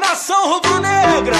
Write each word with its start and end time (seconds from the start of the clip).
Nação 0.00 0.54
rubro-negra, 0.54 1.36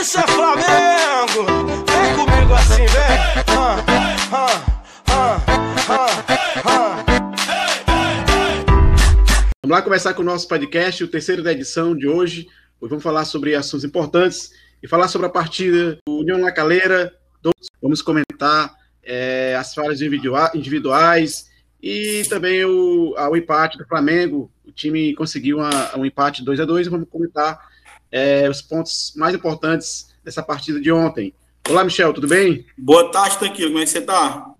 isso 0.00 0.18
é 0.18 0.26
Flamengo. 0.26 1.46
Vem 1.86 2.16
comigo 2.16 2.54
assim, 2.54 2.86
vem. 2.86 3.44
Ah, 3.56 4.64
ah, 5.08 5.40
ah. 5.88 7.04
Vamos 9.62 9.76
lá 9.76 9.82
começar 9.82 10.14
com 10.14 10.22
o 10.22 10.24
nosso 10.24 10.48
podcast, 10.48 11.04
o 11.04 11.08
terceiro 11.08 11.42
da 11.42 11.52
edição 11.52 11.96
de 11.96 12.08
hoje. 12.08 12.48
Hoje 12.80 12.90
vamos 12.90 13.04
falar 13.04 13.24
sobre 13.24 13.54
assuntos 13.54 13.84
importantes 13.84 14.50
e 14.82 14.88
falar 14.88 15.06
sobre 15.06 15.28
a 15.28 15.30
partida 15.30 15.98
do 16.06 16.18
União 16.18 16.40
La 16.40 16.50
Calera. 16.50 17.14
Vamos 17.80 18.02
comentar 18.02 18.74
é, 19.02 19.56
as 19.56 19.74
falhas 19.74 20.00
individuais 20.00 21.50
e 21.80 22.22
também 22.28 22.64
o, 22.64 23.14
o 23.16 23.36
empate 23.36 23.78
do 23.78 23.86
Flamengo. 23.86 24.50
O 24.64 24.72
time 24.72 25.14
conseguiu 25.14 25.58
uma, 25.58 25.96
um 25.96 26.04
empate 26.04 26.44
2 26.44 26.60
a 26.60 26.64
2 26.64 26.88
Vamos 26.88 27.08
comentar 27.08 27.71
é, 28.12 28.48
os 28.48 28.60
pontos 28.60 29.14
mais 29.16 29.34
importantes 29.34 30.14
dessa 30.22 30.42
partida 30.42 30.78
de 30.78 30.92
ontem. 30.92 31.34
Olá, 31.68 31.82
Michel, 31.82 32.12
tudo 32.12 32.28
bem? 32.28 32.66
Boa 32.76 33.10
tarde, 33.10 33.38
tranquilo. 33.38 33.70
Como 33.70 33.82
é 33.82 33.84
que 33.84 33.90
você 33.90 34.02
tá? 34.02 34.52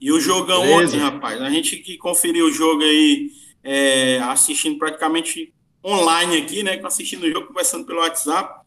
E 0.00 0.10
o 0.10 0.18
jogão 0.18 0.62
Beleza. 0.62 0.96
ontem, 0.96 0.98
rapaz? 0.98 1.42
A 1.42 1.50
gente 1.50 1.76
que 1.76 1.98
conferiu 1.98 2.46
o 2.46 2.52
jogo 2.52 2.82
aí, 2.82 3.30
é, 3.62 4.18
assistindo 4.20 4.78
praticamente 4.78 5.52
online 5.84 6.38
aqui, 6.38 6.62
né? 6.62 6.80
Assistindo 6.82 7.24
o 7.24 7.30
jogo, 7.30 7.48
conversando 7.48 7.84
pelo 7.84 8.00
WhatsApp. 8.00 8.66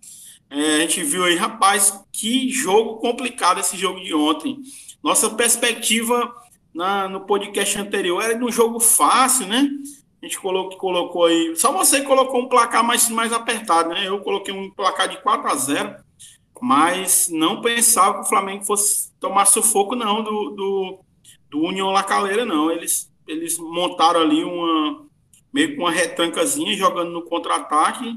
É, 0.50 0.76
a 0.76 0.80
gente 0.82 1.02
viu 1.04 1.24
aí, 1.24 1.36
rapaz, 1.36 2.00
que 2.12 2.50
jogo 2.50 2.98
complicado 2.98 3.60
esse 3.60 3.78
jogo 3.78 4.02
de 4.02 4.14
ontem. 4.14 4.60
Nossa 5.02 5.30
perspectiva 5.30 6.32
na, 6.74 7.08
no 7.08 7.22
podcast 7.22 7.78
anterior 7.80 8.22
era 8.22 8.38
de 8.38 8.44
um 8.44 8.52
jogo 8.52 8.80
fácil, 8.80 9.48
né? 9.48 9.70
A 10.22 10.26
gente 10.26 10.40
colocou, 10.40 10.78
colocou 10.78 11.26
aí. 11.26 11.56
Só 11.56 11.72
você 11.72 12.02
colocou 12.02 12.42
um 12.42 12.48
placar 12.48 12.84
mais, 12.84 13.10
mais 13.10 13.34
apertado, 13.34 13.90
né? 13.90 14.08
Eu 14.08 14.20
coloquei 14.20 14.54
um 14.54 14.70
placar 14.70 15.10
de 15.10 15.18
4 15.22 15.50
a 15.50 15.56
0 15.56 15.96
mas 16.62 17.28
não 17.28 17.60
pensava 17.60 18.20
que 18.20 18.26
o 18.26 18.30
Flamengo 18.30 18.64
fosse 18.64 19.12
tomar 19.20 19.46
sufoco, 19.46 19.96
não, 19.96 20.24
do, 20.24 20.52
do, 20.52 21.00
do 21.50 21.60
União 21.60 21.90
La 21.90 22.04
Calera, 22.04 22.46
não. 22.46 22.70
Eles, 22.70 23.12
eles 23.28 23.58
montaram 23.58 24.22
ali 24.22 24.44
uma 24.44 25.10
meio 25.52 25.76
com 25.76 25.82
uma 25.82 25.92
retrancazinha 25.92 26.78
jogando 26.78 27.12
no 27.12 27.24
contra-ataque 27.24 28.16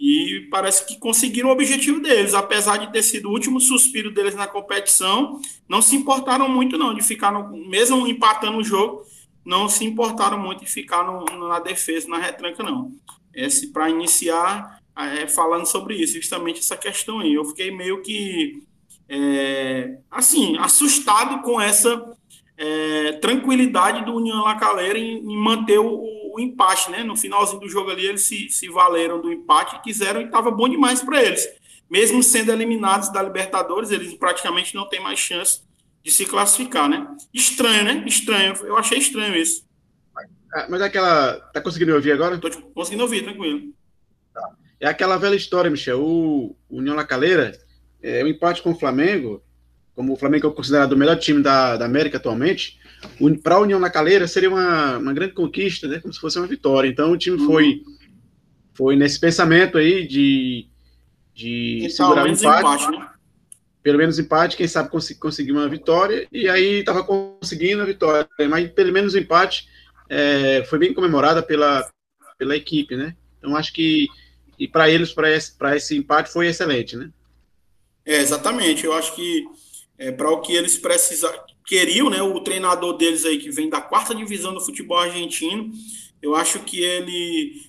e 0.00 0.48
parece 0.50 0.86
que 0.86 0.98
conseguiram 0.98 1.50
o 1.50 1.52
objetivo 1.52 2.00
deles, 2.00 2.34
apesar 2.34 2.78
de 2.78 2.90
ter 2.90 3.02
sido 3.02 3.28
o 3.28 3.32
último 3.32 3.60
suspiro 3.60 4.12
deles 4.12 4.34
na 4.34 4.46
competição, 4.46 5.40
não 5.68 5.80
se 5.80 5.94
importaram 5.94 6.48
muito 6.48 6.76
não 6.76 6.94
de 6.94 7.02
ficar 7.02 7.30
no, 7.30 7.56
mesmo 7.68 8.06
empatando 8.08 8.58
o 8.58 8.64
jogo, 8.64 9.02
não 9.44 9.68
se 9.68 9.84
importaram 9.84 10.38
muito 10.38 10.64
de 10.64 10.70
ficar 10.70 11.04
no, 11.04 11.24
na 11.48 11.60
defesa, 11.60 12.08
na 12.08 12.18
retranca 12.18 12.62
não. 12.62 12.92
Esse 13.34 13.68
para 13.72 13.90
iniciar 13.90 14.80
é, 14.96 15.26
falando 15.26 15.66
sobre 15.66 15.96
isso, 15.96 16.14
justamente 16.14 16.60
essa 16.60 16.76
questão 16.76 17.20
aí, 17.20 17.34
eu 17.34 17.44
fiquei 17.44 17.70
meio 17.70 18.00
que 18.00 18.62
é, 19.08 19.98
assim 20.10 20.56
assustado 20.58 21.42
com 21.42 21.60
essa 21.60 22.16
é, 22.56 23.12
tranquilidade 23.14 24.04
do 24.04 24.14
União 24.14 24.42
La 24.42 24.54
Calera 24.54 24.98
em, 24.98 25.18
em 25.18 25.36
manter 25.36 25.78
o, 25.78 26.32
o 26.32 26.40
empate, 26.40 26.90
né? 26.90 27.02
No 27.02 27.16
finalzinho 27.16 27.60
do 27.60 27.68
jogo 27.68 27.90
ali, 27.90 28.06
eles 28.06 28.22
se, 28.22 28.48
se 28.48 28.68
valeram 28.68 29.20
do 29.20 29.32
empate 29.32 29.82
quiseram 29.82 30.20
e 30.20 30.24
estava 30.24 30.50
bom 30.50 30.68
demais 30.68 31.02
para 31.02 31.22
eles. 31.22 31.46
Mesmo 31.90 32.22
sendo 32.22 32.50
eliminados 32.50 33.12
da 33.12 33.22
Libertadores, 33.22 33.90
eles 33.90 34.14
praticamente 34.14 34.74
não 34.74 34.88
têm 34.88 35.00
mais 35.00 35.18
chance 35.18 35.62
de 36.04 36.10
se 36.10 36.26
classificar, 36.26 36.88
né? 36.88 37.06
Estranho, 37.32 37.84
né? 37.84 38.04
Estranho. 38.06 38.54
Eu 38.64 38.76
achei 38.76 38.98
estranho 38.98 39.34
isso. 39.34 39.64
Ah, 40.54 40.66
mas 40.68 40.82
é 40.82 40.84
aquela. 40.84 41.36
Tá 41.52 41.60
conseguindo 41.60 41.94
ouvir 41.94 42.12
agora? 42.12 42.36
Tô 42.38 42.50
conseguindo 42.74 43.02
ouvir, 43.02 43.24
tranquilo. 43.24 43.72
Tá. 44.32 44.50
É 44.78 44.86
aquela 44.86 45.16
velha 45.16 45.34
história, 45.34 45.70
Michel. 45.70 46.00
O 46.00 46.54
União 46.68 46.94
La 46.94 47.04
Calera, 47.04 47.58
é, 48.02 48.22
o 48.22 48.28
empate 48.28 48.62
com 48.62 48.72
o 48.72 48.78
Flamengo, 48.78 49.42
como 49.94 50.12
o 50.12 50.16
Flamengo 50.16 50.48
é 50.48 50.52
considerado 50.52 50.92
o 50.92 50.96
melhor 50.96 51.16
time 51.16 51.42
da, 51.42 51.76
da 51.76 51.86
América 51.86 52.18
atualmente, 52.18 52.78
para 53.42 53.54
a 53.54 53.60
União 53.60 53.80
na 53.80 53.90
Caleira 53.90 54.28
seria 54.28 54.50
uma, 54.50 54.98
uma 54.98 55.12
grande 55.12 55.32
conquista, 55.32 55.88
né? 55.88 56.00
Como 56.00 56.12
se 56.12 56.20
fosse 56.20 56.38
uma 56.38 56.46
vitória. 56.46 56.88
Então 56.88 57.12
o 57.12 57.16
time 57.16 57.38
foi, 57.38 57.82
foi 58.74 58.94
nesse 58.94 59.18
pensamento 59.18 59.78
aí 59.78 60.06
de, 60.06 60.68
de 61.34 61.88
segurar 61.90 62.24
o 62.24 62.28
empate. 62.28 62.60
empate 62.60 62.90
né? 62.90 63.08
Pelo 63.84 63.98
menos 63.98 64.18
empate, 64.18 64.56
quem 64.56 64.66
sabe 64.66 64.90
cons 64.90 65.12
conseguir 65.12 65.52
uma 65.52 65.68
vitória, 65.68 66.26
e 66.32 66.48
aí 66.48 66.80
estava 66.80 67.04
conseguindo 67.04 67.82
a 67.82 67.86
vitória, 67.86 68.28
mas 68.48 68.68
pelo 68.72 68.92
menos 68.92 69.14
o 69.14 69.18
empate 69.18 69.68
é, 70.08 70.64
foi 70.64 70.80
bem 70.80 70.92
comemorada 70.92 71.40
pela, 71.42 71.88
pela 72.36 72.56
equipe, 72.56 72.96
né? 72.96 73.14
Então 73.38 73.54
acho 73.54 73.72
que 73.72 74.08
e 74.58 74.68
para 74.68 74.88
eles, 74.88 75.12
para 75.12 75.34
esse, 75.34 75.54
esse 75.74 75.96
empate, 75.96 76.32
foi 76.32 76.46
excelente, 76.46 76.96
né? 76.96 77.10
É, 78.04 78.18
exatamente. 78.18 78.84
Eu 78.84 78.92
acho 78.92 79.14
que 79.14 79.44
é, 79.98 80.12
para 80.12 80.30
o 80.30 80.40
que 80.40 80.54
eles 80.54 80.76
precisavam, 80.76 81.40
queriam, 81.66 82.10
né? 82.10 82.22
O 82.22 82.40
treinador 82.40 82.96
deles 82.96 83.24
aí, 83.24 83.38
que 83.38 83.50
vem 83.50 83.68
da 83.68 83.80
quarta 83.80 84.14
divisão 84.14 84.54
do 84.54 84.60
futebol 84.60 84.98
argentino, 84.98 85.72
eu 86.22 86.34
acho 86.34 86.60
que 86.60 86.82
ele, 86.82 87.62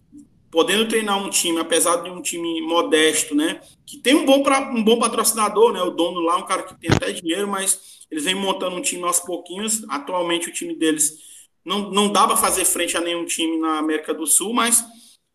podendo 0.55 0.87
treinar 0.87 1.21
um 1.21 1.29
time, 1.29 1.59
apesar 1.59 1.97
de 1.97 2.09
um 2.09 2.21
time 2.21 2.61
modesto, 2.61 3.35
né? 3.35 3.59
Que 3.85 3.97
tem 3.97 4.15
um 4.15 4.25
bom, 4.25 4.41
pra, 4.41 4.71
um 4.71 4.81
bom 4.81 4.97
patrocinador, 4.97 5.73
né? 5.73 5.81
O 5.81 5.91
dono 5.91 6.21
lá, 6.21 6.37
um 6.37 6.45
cara 6.45 6.63
que 6.63 6.79
tem 6.79 6.89
até 6.89 7.11
dinheiro, 7.11 7.45
mas 7.45 8.05
eles 8.09 8.23
vêm 8.23 8.35
montando 8.35 8.77
um 8.77 8.81
time 8.81 9.03
aos 9.03 9.19
pouquinhos. 9.19 9.83
Atualmente, 9.89 10.47
o 10.47 10.53
time 10.53 10.73
deles 10.73 11.17
não, 11.65 11.91
não 11.91 12.09
dá 12.09 12.25
para 12.25 12.37
fazer 12.37 12.63
frente 12.63 12.95
a 12.95 13.01
nenhum 13.01 13.25
time 13.25 13.57
na 13.57 13.79
América 13.79 14.13
do 14.13 14.25
Sul, 14.25 14.53
mas. 14.53 14.81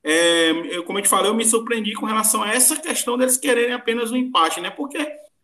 É, 0.02 0.52
eu, 0.74 0.84
como 0.84 0.98
eu 0.98 1.02
te 1.02 1.08
falei, 1.10 1.30
eu 1.30 1.34
me 1.34 1.44
surpreendi 1.44 1.92
com 1.92 2.06
relação 2.06 2.42
a 2.42 2.54
essa 2.54 2.74
questão 2.76 3.18
deles 3.18 3.36
quererem 3.36 3.74
apenas 3.74 4.10
um 4.10 4.16
empate, 4.16 4.58
né? 4.58 4.70
Porque 4.70 4.96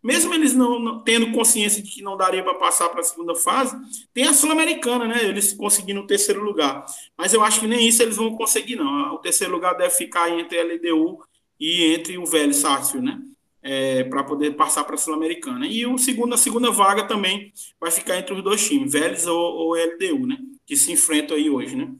mesmo 0.07 0.33
eles 0.33 0.53
não, 0.53 0.79
não 0.79 0.99
tendo 1.01 1.33
consciência 1.33 1.83
de 1.83 1.91
que 1.91 2.01
não 2.01 2.15
daria 2.15 2.41
para 2.41 2.53
passar 2.53 2.87
para 2.87 3.01
a 3.01 3.03
segunda 3.03 3.35
fase, 3.35 3.75
tem 4.13 4.23
a 4.23 4.33
Sul-Americana, 4.33 5.05
né? 5.05 5.25
Eles 5.25 5.51
conseguindo 5.51 5.99
o 5.99 6.07
terceiro 6.07 6.41
lugar. 6.41 6.85
Mas 7.17 7.33
eu 7.33 7.43
acho 7.43 7.59
que 7.59 7.67
nem 7.67 7.85
isso 7.85 8.01
eles 8.01 8.15
vão 8.15 8.33
conseguir, 8.33 8.77
não. 8.77 9.15
O 9.15 9.17
terceiro 9.17 9.51
lugar 9.51 9.75
deve 9.75 9.89
ficar 9.89 10.29
entre 10.29 10.57
a 10.57 10.63
LDU 10.63 11.19
e 11.59 11.93
entre 11.93 12.17
o 12.17 12.25
Velho 12.25 12.53
Sácio, 12.53 13.01
né? 13.01 13.19
É, 13.61 14.05
para 14.05 14.23
poder 14.23 14.51
passar 14.55 14.85
para 14.85 14.95
a 14.95 14.97
Sul-Americana. 14.97 15.67
E 15.67 15.85
o 15.85 15.97
segundo, 15.97 16.33
a 16.33 16.37
segunda 16.37 16.71
vaga 16.71 17.03
também 17.03 17.51
vai 17.77 17.91
ficar 17.91 18.17
entre 18.17 18.33
os 18.33 18.41
dois 18.41 18.65
times, 18.65 18.93
Vélez 18.93 19.27
ou, 19.27 19.37
ou 19.37 19.73
LDU, 19.75 20.25
né? 20.25 20.37
Que 20.65 20.77
se 20.77 20.89
enfrentam 20.89 21.35
aí 21.35 21.49
hoje, 21.49 21.75
né? 21.75 21.91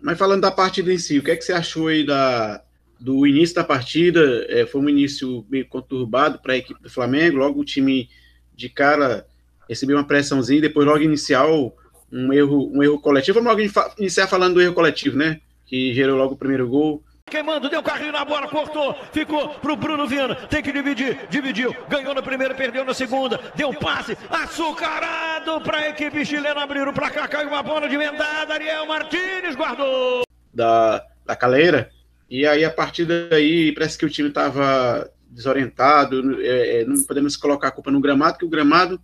Mas 0.00 0.16
falando 0.16 0.42
da 0.42 0.52
partida 0.52 0.92
em 0.92 0.98
si, 0.98 1.18
o 1.18 1.24
que 1.24 1.32
é 1.32 1.36
que 1.36 1.42
você 1.42 1.52
achou 1.52 1.88
aí 1.88 2.06
da, 2.06 2.62
do 2.98 3.26
início 3.26 3.54
da 3.54 3.64
partida, 3.64 4.46
é, 4.48 4.66
foi 4.66 4.80
um 4.80 4.88
início 4.88 5.44
meio 5.48 5.66
conturbado 5.66 6.38
para 6.38 6.54
a 6.54 6.56
equipe 6.56 6.82
do 6.82 6.90
Flamengo, 6.90 7.38
logo 7.38 7.60
o 7.60 7.64
time 7.64 8.08
de 8.54 8.68
cara 8.68 9.26
recebeu 9.68 9.96
uma 9.96 10.06
pressãozinha, 10.06 10.60
depois 10.60 10.86
logo 10.86 11.02
inicial 11.02 11.76
um 12.10 12.32
erro, 12.32 12.70
um 12.72 12.82
erro 12.82 12.98
coletivo, 13.00 13.40
vamos 13.40 13.50
logo 13.50 13.92
iniciar 13.98 14.26
falando 14.26 14.54
do 14.54 14.62
erro 14.62 14.74
coletivo, 14.74 15.16
né, 15.16 15.40
que 15.66 15.92
gerou 15.92 16.16
logo 16.16 16.34
o 16.34 16.38
primeiro 16.38 16.68
gol, 16.68 17.02
Queimando, 17.28 17.68
deu 17.68 17.82
carrinho 17.82 18.12
na 18.12 18.24
bola, 18.24 18.46
cortou, 18.46 18.94
ficou 19.10 19.48
pro 19.48 19.74
Bruno 19.74 20.06
Viana, 20.06 20.36
tem 20.46 20.62
que 20.62 20.70
dividir, 20.70 21.26
dividiu, 21.28 21.74
ganhou 21.88 22.14
na 22.14 22.22
primeira, 22.22 22.54
perdeu 22.54 22.84
na 22.84 22.94
segunda, 22.94 23.40
deu 23.56 23.74
passe, 23.74 24.16
açucarado 24.30 25.60
para 25.60 25.78
a 25.78 25.88
equipe 25.88 26.24
chilena 26.24 26.62
abrir 26.62 26.86
o 26.86 26.92
placar, 26.92 27.28
caiu 27.28 27.48
uma 27.48 27.64
bola 27.64 27.88
de 27.88 27.96
vendada, 27.96 28.54
Ariel 28.54 28.86
Martins 28.86 29.56
guardou. 29.56 30.22
Da, 30.54 31.04
da 31.26 31.34
caleira, 31.34 31.90
e 32.28 32.46
aí, 32.46 32.64
a 32.64 32.70
partir 32.70 33.04
daí, 33.04 33.72
parece 33.72 33.96
que 33.96 34.04
o 34.04 34.10
time 34.10 34.28
estava 34.28 35.10
desorientado, 35.28 36.40
é, 36.40 36.80
é, 36.80 36.84
não 36.84 37.02
podemos 37.04 37.36
colocar 37.36 37.68
a 37.68 37.70
culpa 37.70 37.90
no 37.90 38.00
gramado, 38.00 38.38
que 38.38 38.44
o 38.44 38.48
gramado, 38.48 39.00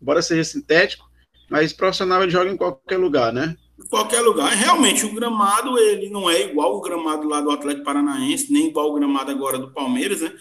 embora 0.00 0.22
seja 0.22 0.42
sintético, 0.42 1.08
mas 1.48 1.72
profissional 1.72 2.22
ele 2.22 2.32
joga 2.32 2.50
em 2.50 2.56
qualquer 2.56 2.96
lugar, 2.96 3.32
né? 3.32 3.56
Em 3.78 3.86
qualquer 3.86 4.20
lugar. 4.20 4.50
Realmente, 4.52 5.06
o 5.06 5.14
gramado 5.14 5.78
ele 5.78 6.10
não 6.10 6.28
é 6.28 6.42
igual 6.42 6.76
o 6.76 6.80
gramado 6.80 7.28
lá 7.28 7.40
do 7.40 7.50
Atlético 7.50 7.84
Paranaense, 7.84 8.52
nem 8.52 8.68
igual 8.68 8.90
o 8.90 8.94
gramado 8.94 9.30
agora 9.30 9.58
do 9.58 9.70
Palmeiras, 9.70 10.20
né? 10.20 10.32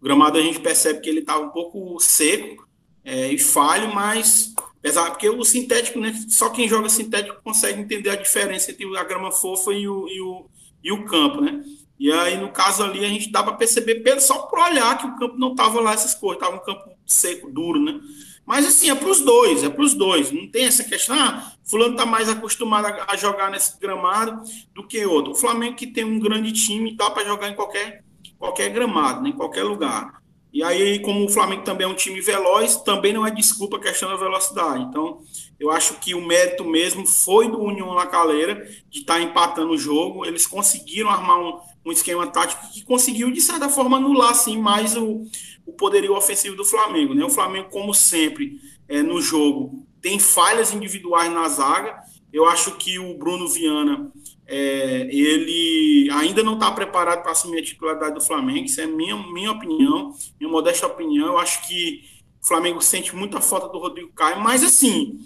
O 0.00 0.04
gramado 0.04 0.38
a 0.38 0.42
gente 0.42 0.60
percebe 0.60 1.00
que 1.00 1.08
ele 1.08 1.20
estava 1.20 1.40
um 1.44 1.50
pouco 1.50 1.98
seco 2.00 2.66
é, 3.04 3.32
e 3.32 3.38
falho, 3.38 3.94
mas 3.94 4.54
apesar 4.78 5.10
porque 5.10 5.28
o 5.28 5.44
sintético, 5.44 6.00
né? 6.00 6.14
Só 6.28 6.50
quem 6.50 6.68
joga 6.68 6.88
sintético 6.88 7.40
consegue 7.42 7.80
entender 7.80 8.10
a 8.10 8.16
diferença 8.16 8.70
entre 8.70 8.96
a 8.96 9.04
grama 9.04 9.30
fofa 9.30 9.72
e 9.72 9.86
o, 9.86 10.08
e 10.08 10.20
o, 10.20 10.46
e 10.82 10.92
o 10.92 11.04
campo, 11.04 11.40
né? 11.40 11.62
E 11.98 12.10
aí, 12.10 12.38
no 12.38 12.50
caso 12.50 12.82
ali, 12.82 13.04
a 13.04 13.08
gente 13.08 13.30
dá 13.30 13.42
para 13.42 13.52
perceber 13.52 14.20
só 14.20 14.38
por 14.38 14.58
olhar 14.58 14.96
que 14.96 15.06
o 15.06 15.16
campo 15.16 15.36
não 15.36 15.54
tava 15.54 15.80
lá 15.80 15.92
essas 15.92 16.14
cores, 16.14 16.40
tava 16.40 16.56
um 16.56 16.64
campo 16.64 16.90
seco, 17.04 17.50
duro, 17.50 17.78
né? 17.78 18.00
Mas 18.46 18.66
assim, 18.66 18.90
é 18.90 18.94
para 18.94 19.08
os 19.08 19.20
dois, 19.20 19.62
é 19.62 19.68
para 19.68 19.84
os 19.84 19.94
dois. 19.94 20.32
Não 20.32 20.50
tem 20.50 20.64
essa 20.64 20.82
questão, 20.82 21.14
ah, 21.14 21.52
fulano 21.62 21.94
tá 21.94 22.06
mais 22.06 22.28
acostumado 22.28 22.86
a, 23.06 23.16
jogar 23.16 23.50
nesse 23.50 23.78
gramado 23.78 24.42
do 24.74 24.86
que 24.86 25.04
outro. 25.04 25.32
O 25.32 25.36
Flamengo 25.36 25.76
que 25.76 25.86
tem 25.86 26.04
um 26.04 26.18
grande 26.18 26.52
time, 26.52 26.96
dá 26.96 27.10
para 27.10 27.24
jogar 27.24 27.48
em 27.48 27.54
qualquer, 27.54 28.02
qualquer 28.38 28.70
gramado, 28.70 29.22
né? 29.22 29.28
em 29.28 29.36
qualquer 29.36 29.62
lugar. 29.62 30.20
E 30.52 30.64
aí, 30.64 30.98
como 31.00 31.24
o 31.24 31.28
Flamengo 31.28 31.62
também 31.62 31.86
é 31.86 31.88
um 31.88 31.94
time 31.94 32.20
veloz, 32.20 32.76
também 32.76 33.12
não 33.12 33.24
é 33.24 33.30
desculpa 33.30 33.76
a 33.76 33.80
questão 33.80 34.08
da 34.08 34.16
velocidade. 34.16 34.82
Então, 34.82 35.20
eu 35.60 35.70
acho 35.70 36.00
que 36.00 36.14
o 36.14 36.26
mérito 36.26 36.64
mesmo 36.64 37.06
foi 37.06 37.46
do 37.46 37.60
União 37.60 37.94
na 37.94 38.06
Caleira, 38.06 38.66
de 38.88 39.00
estar 39.00 39.16
tá 39.16 39.20
empatando 39.20 39.72
o 39.72 39.78
jogo. 39.78 40.24
Eles 40.24 40.46
conseguiram 40.46 41.10
armar 41.10 41.38
um, 41.38 41.60
um 41.84 41.92
esquema 41.92 42.26
tático 42.26 42.66
que 42.72 42.82
conseguiu, 42.82 43.30
de 43.30 43.42
certa 43.42 43.68
forma, 43.68 43.98
anular 43.98 44.30
assim, 44.30 44.58
mais 44.58 44.96
o, 44.96 45.26
o 45.66 45.72
poderio 45.74 46.16
ofensivo 46.16 46.56
do 46.56 46.64
Flamengo. 46.64 47.14
Né? 47.14 47.22
O 47.22 47.28
Flamengo, 47.28 47.68
como 47.68 47.92
sempre, 47.92 48.58
é, 48.88 49.02
no 49.02 49.20
jogo, 49.20 49.86
tem 50.00 50.18
falhas 50.18 50.72
individuais 50.72 51.30
na 51.30 51.46
zaga. 51.50 51.94
Eu 52.32 52.46
acho 52.46 52.76
que 52.76 52.98
o 52.98 53.18
Bruno 53.18 53.46
Viana 53.46 54.10
é, 54.46 55.08
ele 55.14 56.08
ainda 56.10 56.42
não 56.42 56.54
está 56.54 56.72
preparado 56.72 57.22
para 57.22 57.32
assumir 57.32 57.58
a 57.58 57.64
titularidade 57.64 58.14
do 58.14 58.20
Flamengo. 58.22 58.64
Isso 58.64 58.80
é 58.80 58.86
minha, 58.86 59.14
minha 59.14 59.52
opinião, 59.52 60.14
minha 60.40 60.50
modesta 60.50 60.86
opinião. 60.86 61.26
Eu 61.26 61.38
acho 61.38 61.68
que 61.68 62.02
o 62.42 62.46
Flamengo 62.46 62.80
sente 62.80 63.14
muita 63.14 63.42
falta 63.42 63.68
do 63.68 63.78
Rodrigo 63.78 64.10
Caio, 64.14 64.40
mas 64.40 64.64
assim, 64.64 65.20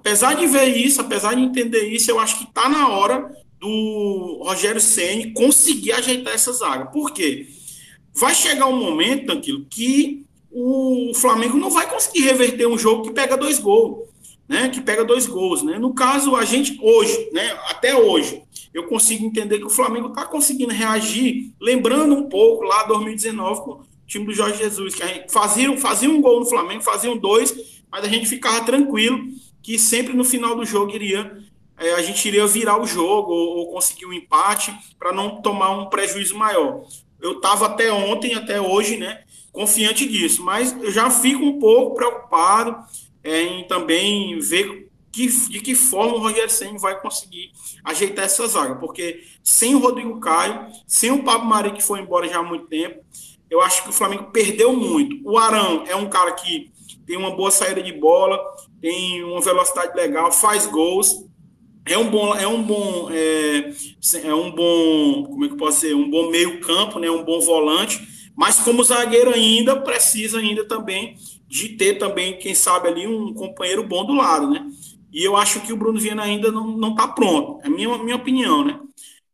apesar 0.00 0.34
de 0.34 0.46
ver 0.46 0.76
isso, 0.76 1.00
apesar 1.00 1.34
de 1.34 1.42
entender 1.42 1.88
isso, 1.88 2.10
eu 2.10 2.18
acho 2.18 2.38
que 2.38 2.44
está 2.44 2.68
na 2.68 2.88
hora 2.88 3.30
do 3.58 4.42
Rogério 4.42 4.80
Ceni 4.80 5.32
conseguir 5.32 5.92
ajeitar 5.92 6.34
essa 6.34 6.52
zaga. 6.52 6.86
Por 6.86 7.12
quê? 7.12 7.46
Vai 8.14 8.34
chegar 8.34 8.66
um 8.66 8.80
momento, 8.80 9.26
Tranquilo, 9.26 9.66
que 9.68 10.24
o 10.50 11.12
Flamengo 11.14 11.58
não 11.58 11.70
vai 11.70 11.88
conseguir 11.88 12.22
reverter 12.22 12.66
um 12.66 12.78
jogo 12.78 13.02
que 13.02 13.12
pega 13.12 13.36
dois 13.36 13.58
gols, 13.58 14.08
né? 14.48 14.70
Que 14.70 14.80
pega 14.80 15.04
dois 15.04 15.26
gols, 15.26 15.62
né? 15.62 15.78
No 15.78 15.92
caso, 15.92 16.34
a 16.34 16.44
gente 16.44 16.78
hoje, 16.82 17.28
né? 17.32 17.50
Até 17.68 17.94
hoje, 17.94 18.42
eu 18.72 18.84
consigo 18.84 19.24
entender 19.26 19.58
que 19.58 19.66
o 19.66 19.70
Flamengo 19.70 20.08
está 20.08 20.24
conseguindo 20.24 20.72
reagir, 20.72 21.52
lembrando 21.60 22.14
um 22.14 22.28
pouco 22.28 22.64
lá 22.64 22.84
2019 22.84 23.60
com 23.60 23.70
o 23.72 23.86
time 24.06 24.24
do 24.24 24.32
Jorge 24.32 24.58
Jesus, 24.58 24.94
que 24.94 25.02
a 25.02 25.06
gente 25.06 25.30
fazia, 25.30 25.76
fazia 25.76 26.10
um 26.10 26.22
gol 26.22 26.40
no 26.40 26.46
Flamengo, 26.46 26.82
faziam 26.82 27.16
dois, 27.16 27.54
mas 27.92 28.02
a 28.02 28.08
gente 28.08 28.26
ficava 28.26 28.64
tranquilo 28.64 29.28
que 29.62 29.78
sempre 29.78 30.14
no 30.14 30.24
final 30.24 30.54
do 30.54 30.64
jogo 30.64 30.94
iria 30.94 31.38
é, 31.80 31.94
a 31.94 32.02
gente 32.02 32.28
iria 32.28 32.46
virar 32.46 32.78
o 32.78 32.86
jogo 32.86 33.32
ou, 33.32 33.56
ou 33.56 33.72
conseguir 33.72 34.04
um 34.04 34.12
empate 34.12 34.72
para 34.98 35.12
não 35.12 35.40
tomar 35.40 35.70
um 35.70 35.86
prejuízo 35.86 36.36
maior. 36.36 36.84
Eu 37.20 37.32
estava 37.32 37.66
até 37.66 37.90
ontem, 37.90 38.34
até 38.34 38.60
hoje, 38.60 38.98
né, 38.98 39.24
confiante 39.50 40.06
disso, 40.06 40.44
mas 40.44 40.76
eu 40.82 40.92
já 40.92 41.10
fico 41.10 41.42
um 41.42 41.58
pouco 41.58 41.96
preocupado 41.96 42.76
é, 43.24 43.42
em 43.42 43.66
também 43.66 44.38
ver 44.38 44.90
que, 45.10 45.26
de 45.26 45.60
que 45.60 45.74
forma 45.74 46.14
o 46.14 46.20
Rogério 46.20 46.50
Senna 46.50 46.78
vai 46.78 47.00
conseguir 47.00 47.50
ajeitar 47.82 48.26
essa 48.26 48.46
zaga, 48.46 48.76
porque 48.76 49.24
sem 49.42 49.74
o 49.74 49.80
Rodrigo 49.80 50.20
Caio, 50.20 50.66
sem 50.86 51.10
o 51.10 51.24
Pablo 51.24 51.48
Mari, 51.48 51.72
que 51.72 51.82
foi 51.82 52.00
embora 52.00 52.28
já 52.28 52.38
há 52.38 52.42
muito 52.42 52.66
tempo, 52.66 53.02
eu 53.48 53.60
acho 53.60 53.82
que 53.82 53.88
o 53.88 53.92
Flamengo 53.92 54.30
perdeu 54.30 54.74
muito. 54.76 55.20
O 55.24 55.36
Arão 55.36 55.84
é 55.88 55.96
um 55.96 56.08
cara 56.08 56.32
que 56.32 56.70
tem 57.10 57.18
uma 57.18 57.32
boa 57.32 57.50
saída 57.50 57.82
de 57.82 57.92
bola, 57.92 58.38
tem 58.80 59.24
uma 59.24 59.40
velocidade 59.40 59.96
legal, 59.96 60.30
faz 60.30 60.64
gols, 60.64 61.26
é 61.84 61.98
um 61.98 62.08
bom, 62.08 62.32
é 62.36 62.46
um 62.46 62.62
bom, 62.62 63.10
é, 63.10 63.72
é 64.22 64.32
um 64.32 64.48
bom, 64.52 65.24
como 65.24 65.44
é 65.44 65.48
que 65.48 65.56
pode 65.56 65.74
ser, 65.74 65.92
um 65.92 66.08
bom 66.08 66.30
meio 66.30 66.60
campo, 66.60 67.00
né, 67.00 67.10
um 67.10 67.24
bom 67.24 67.40
volante, 67.40 68.00
mas 68.36 68.60
como 68.60 68.84
zagueiro 68.84 69.34
ainda 69.34 69.74
precisa 69.80 70.38
ainda 70.38 70.64
também 70.68 71.16
de 71.48 71.70
ter 71.70 71.98
também, 71.98 72.38
quem 72.38 72.54
sabe 72.54 72.86
ali 72.86 73.08
um 73.08 73.34
companheiro 73.34 73.82
bom 73.82 74.04
do 74.04 74.14
lado, 74.14 74.48
né? 74.48 74.64
E 75.12 75.24
eu 75.24 75.36
acho 75.36 75.62
que 75.62 75.72
o 75.72 75.76
Bruno 75.76 75.98
Viana 75.98 76.22
ainda 76.22 76.52
não, 76.52 76.68
não 76.76 76.94
tá 76.94 77.08
pronto. 77.08 77.58
É 77.64 77.66
a 77.66 77.70
minha, 77.70 77.98
minha 77.98 78.14
opinião, 78.14 78.64
né? 78.64 78.78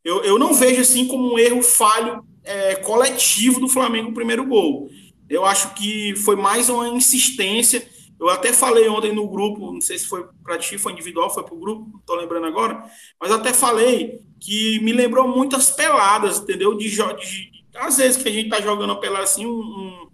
Eu, 0.03 0.25
eu 0.25 0.39
não 0.39 0.55
vejo 0.55 0.81
assim 0.81 1.07
como 1.07 1.35
um 1.35 1.39
erro 1.39 1.63
falho 1.63 2.25
é, 2.43 2.77
coletivo 2.77 3.61
do 3.61 3.69
Flamengo 3.69 4.09
o 4.09 4.15
primeiro 4.15 4.47
gol. 4.47 4.89
Eu 5.29 5.45
acho 5.45 5.75
que 5.75 6.15
foi 6.17 6.37
mais 6.37 6.69
uma 6.69 6.89
insistência. 6.89 7.87
Eu 8.19 8.29
até 8.29 8.53
falei 8.53 8.89
ontem 8.89 9.13
no 9.13 9.29
grupo, 9.29 9.73
não 9.73 9.81
sei 9.81 9.99
se 9.99 10.07
foi 10.07 10.27
para 10.43 10.59
ti, 10.59 10.79
foi 10.79 10.93
individual, 10.93 11.33
foi 11.33 11.43
para 11.43 11.55
o 11.55 11.59
grupo, 11.59 11.89
não 11.93 12.01
estou 12.01 12.17
lembrando 12.17 12.47
agora, 12.47 12.83
mas 13.21 13.31
até 13.31 13.53
falei 13.53 14.21
que 14.41 14.81
me 14.81 14.93
lembrou 14.93 15.29
muitas 15.29 15.71
peladas, 15.71 16.39
entendeu? 16.39 16.75
De, 16.75 16.89
de, 16.89 17.51
às 17.75 17.99
vezes 17.99 18.23
que 18.23 18.29
a 18.29 18.33
gente 18.33 18.49
tá 18.49 18.59
jogando 18.59 18.99
pelada 18.99 19.25
assim, 19.25 19.45
um, 19.45 19.61
um 19.61 20.07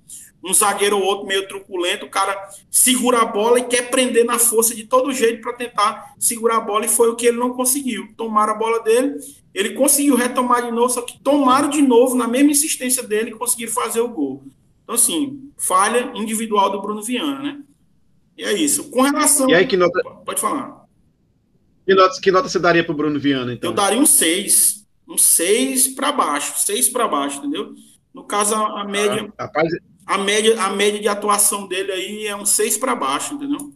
um 0.45 0.53
zagueiro 0.53 0.99
ou 0.99 1.05
outro 1.05 1.27
meio 1.27 1.47
truculento, 1.47 2.07
o 2.07 2.11
cara 2.11 2.37
segura 2.71 3.19
a 3.19 3.25
bola 3.25 3.61
e 3.61 3.65
quer 3.65 3.91
prender 3.91 4.25
na 4.25 4.39
força 4.39 4.75
de 4.75 4.85
todo 4.85 5.13
jeito 5.13 5.41
para 5.41 5.53
tentar 5.53 6.15
segurar 6.19 6.57
a 6.57 6.61
bola, 6.61 6.85
e 6.85 6.89
foi 6.89 7.09
o 7.09 7.15
que 7.15 7.27
ele 7.27 7.39
não 7.39 7.51
conseguiu. 7.51 8.13
Tomaram 8.17 8.53
a 8.53 8.57
bola 8.57 8.81
dele, 8.81 9.15
ele 9.55 9.71
conseguiu 9.71 10.17
retomar 10.17 10.65
de 10.65 10.73
novo, 10.73 10.93
só 10.93 11.03
que 11.03 11.19
tomaram 11.21 11.71
de 11.71 11.81
novo, 11.81 12.17
na 12.17 12.27
mesma 12.27 12.51
insistência 12.51 13.03
dele, 13.03 13.31
e 13.31 13.35
conseguiram 13.35 13.73
fazer 13.73 14.01
o 14.01 14.09
gol. 14.09 14.43
Então, 14.83 14.95
assim, 14.95 15.51
falha 15.57 16.13
individual 16.15 16.71
do 16.71 16.83
Bruno 16.83 17.03
Viana, 17.03 17.41
né? 17.41 17.63
E 18.37 18.45
é 18.45 18.53
isso. 18.53 18.91
Com 18.91 19.03
relação. 19.03 19.49
E 19.49 19.55
aí, 19.55 19.67
que 19.67 19.77
nota. 19.77 20.03
Pode 20.25 20.41
falar. 20.41 20.87
Que 21.87 21.95
nota, 21.95 22.21
que 22.21 22.31
nota 22.31 22.49
você 22.49 22.59
daria 22.59 22.85
para 22.85 22.93
o 22.93 22.97
Bruno 22.97 23.19
Viana, 23.19 23.53
então? 23.53 23.71
Eu 23.71 23.75
daria 23.75 23.99
um 23.99 24.07
6. 24.07 24.87
Um 25.09 25.19
6 25.19 25.89
para 25.89 26.13
baixo. 26.13 26.59
6 26.59 26.89
para 26.89 27.09
baixo, 27.09 27.39
entendeu? 27.39 27.75
No 28.15 28.25
caso, 28.25 28.55
a, 28.55 28.85
média. 28.85 29.33
Ah, 29.39 29.45
rapaz, 29.45 29.69
a 30.07 30.19
média, 30.19 30.61
a 30.63 30.71
média 30.71 31.01
de 31.01 31.09
atuação 31.09 31.67
dele 31.67 31.93
aí 31.93 32.27
é 32.27 32.37
um 32.37 32.45
6 32.45 32.79
para 32.79 32.95
baixo, 32.95 33.35
entendeu? 33.35 33.73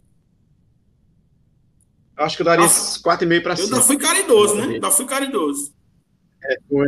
Acho 2.15 2.35
que 2.35 2.41
eu 2.41 2.45
daria 2.45 2.65
4,5 2.65 3.43
para 3.43 3.55
cima. 3.55 3.67
Eu 3.67 3.73
ainda 3.73 3.81
fui 3.85 3.97
caridoso, 3.97 4.55
né? 4.55 4.63
Ainda 4.73 4.91
fui 4.91 5.05
caridoso. 5.05 5.73
É, 6.43 6.57
foi. 6.67 6.87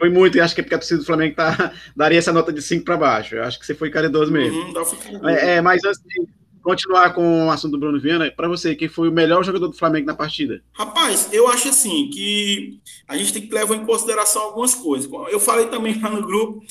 Foi 0.00 0.08
muito, 0.08 0.36
e 0.36 0.40
acho 0.40 0.54
que 0.54 0.62
é 0.62 0.64
porque 0.64 0.74
a 0.74 0.78
torcida 0.78 0.98
do 0.98 1.06
Flamengo 1.06 1.36
tá, 1.36 1.72
daria 1.94 2.18
essa 2.18 2.32
nota 2.32 2.50
de 2.50 2.62
5 2.62 2.84
para 2.84 2.96
baixo. 2.96 3.34
Eu 3.34 3.44
acho 3.44 3.60
que 3.60 3.66
você 3.66 3.74
foi 3.74 3.90
caridoso 3.90 4.32
mesmo. 4.32 4.58
Uhum. 4.58 5.28
É, 5.28 5.56
é, 5.56 5.60
mas 5.60 5.84
antes 5.84 6.00
de 6.00 6.26
continuar 6.62 7.12
com 7.12 7.46
o 7.46 7.50
assunto 7.50 7.72
do 7.72 7.78
Bruno 7.78 8.00
Viana, 8.00 8.30
para 8.34 8.48
você, 8.48 8.74
quem 8.74 8.88
foi 8.88 9.08
o 9.08 9.12
melhor 9.12 9.44
jogador 9.44 9.68
do 9.68 9.76
Flamengo 9.76 10.06
na 10.06 10.14
partida? 10.14 10.62
Rapaz, 10.72 11.28
eu 11.32 11.46
acho 11.48 11.68
assim 11.68 12.08
que 12.08 12.80
a 13.06 13.16
gente 13.16 13.32
tem 13.32 13.46
que 13.46 13.54
levar 13.54 13.74
em 13.74 13.84
consideração 13.84 14.42
algumas 14.42 14.74
coisas. 14.74 15.10
Eu 15.30 15.38
falei 15.38 15.66
também 15.66 16.00
lá 16.00 16.08
no 16.08 16.22
grupo 16.22 16.62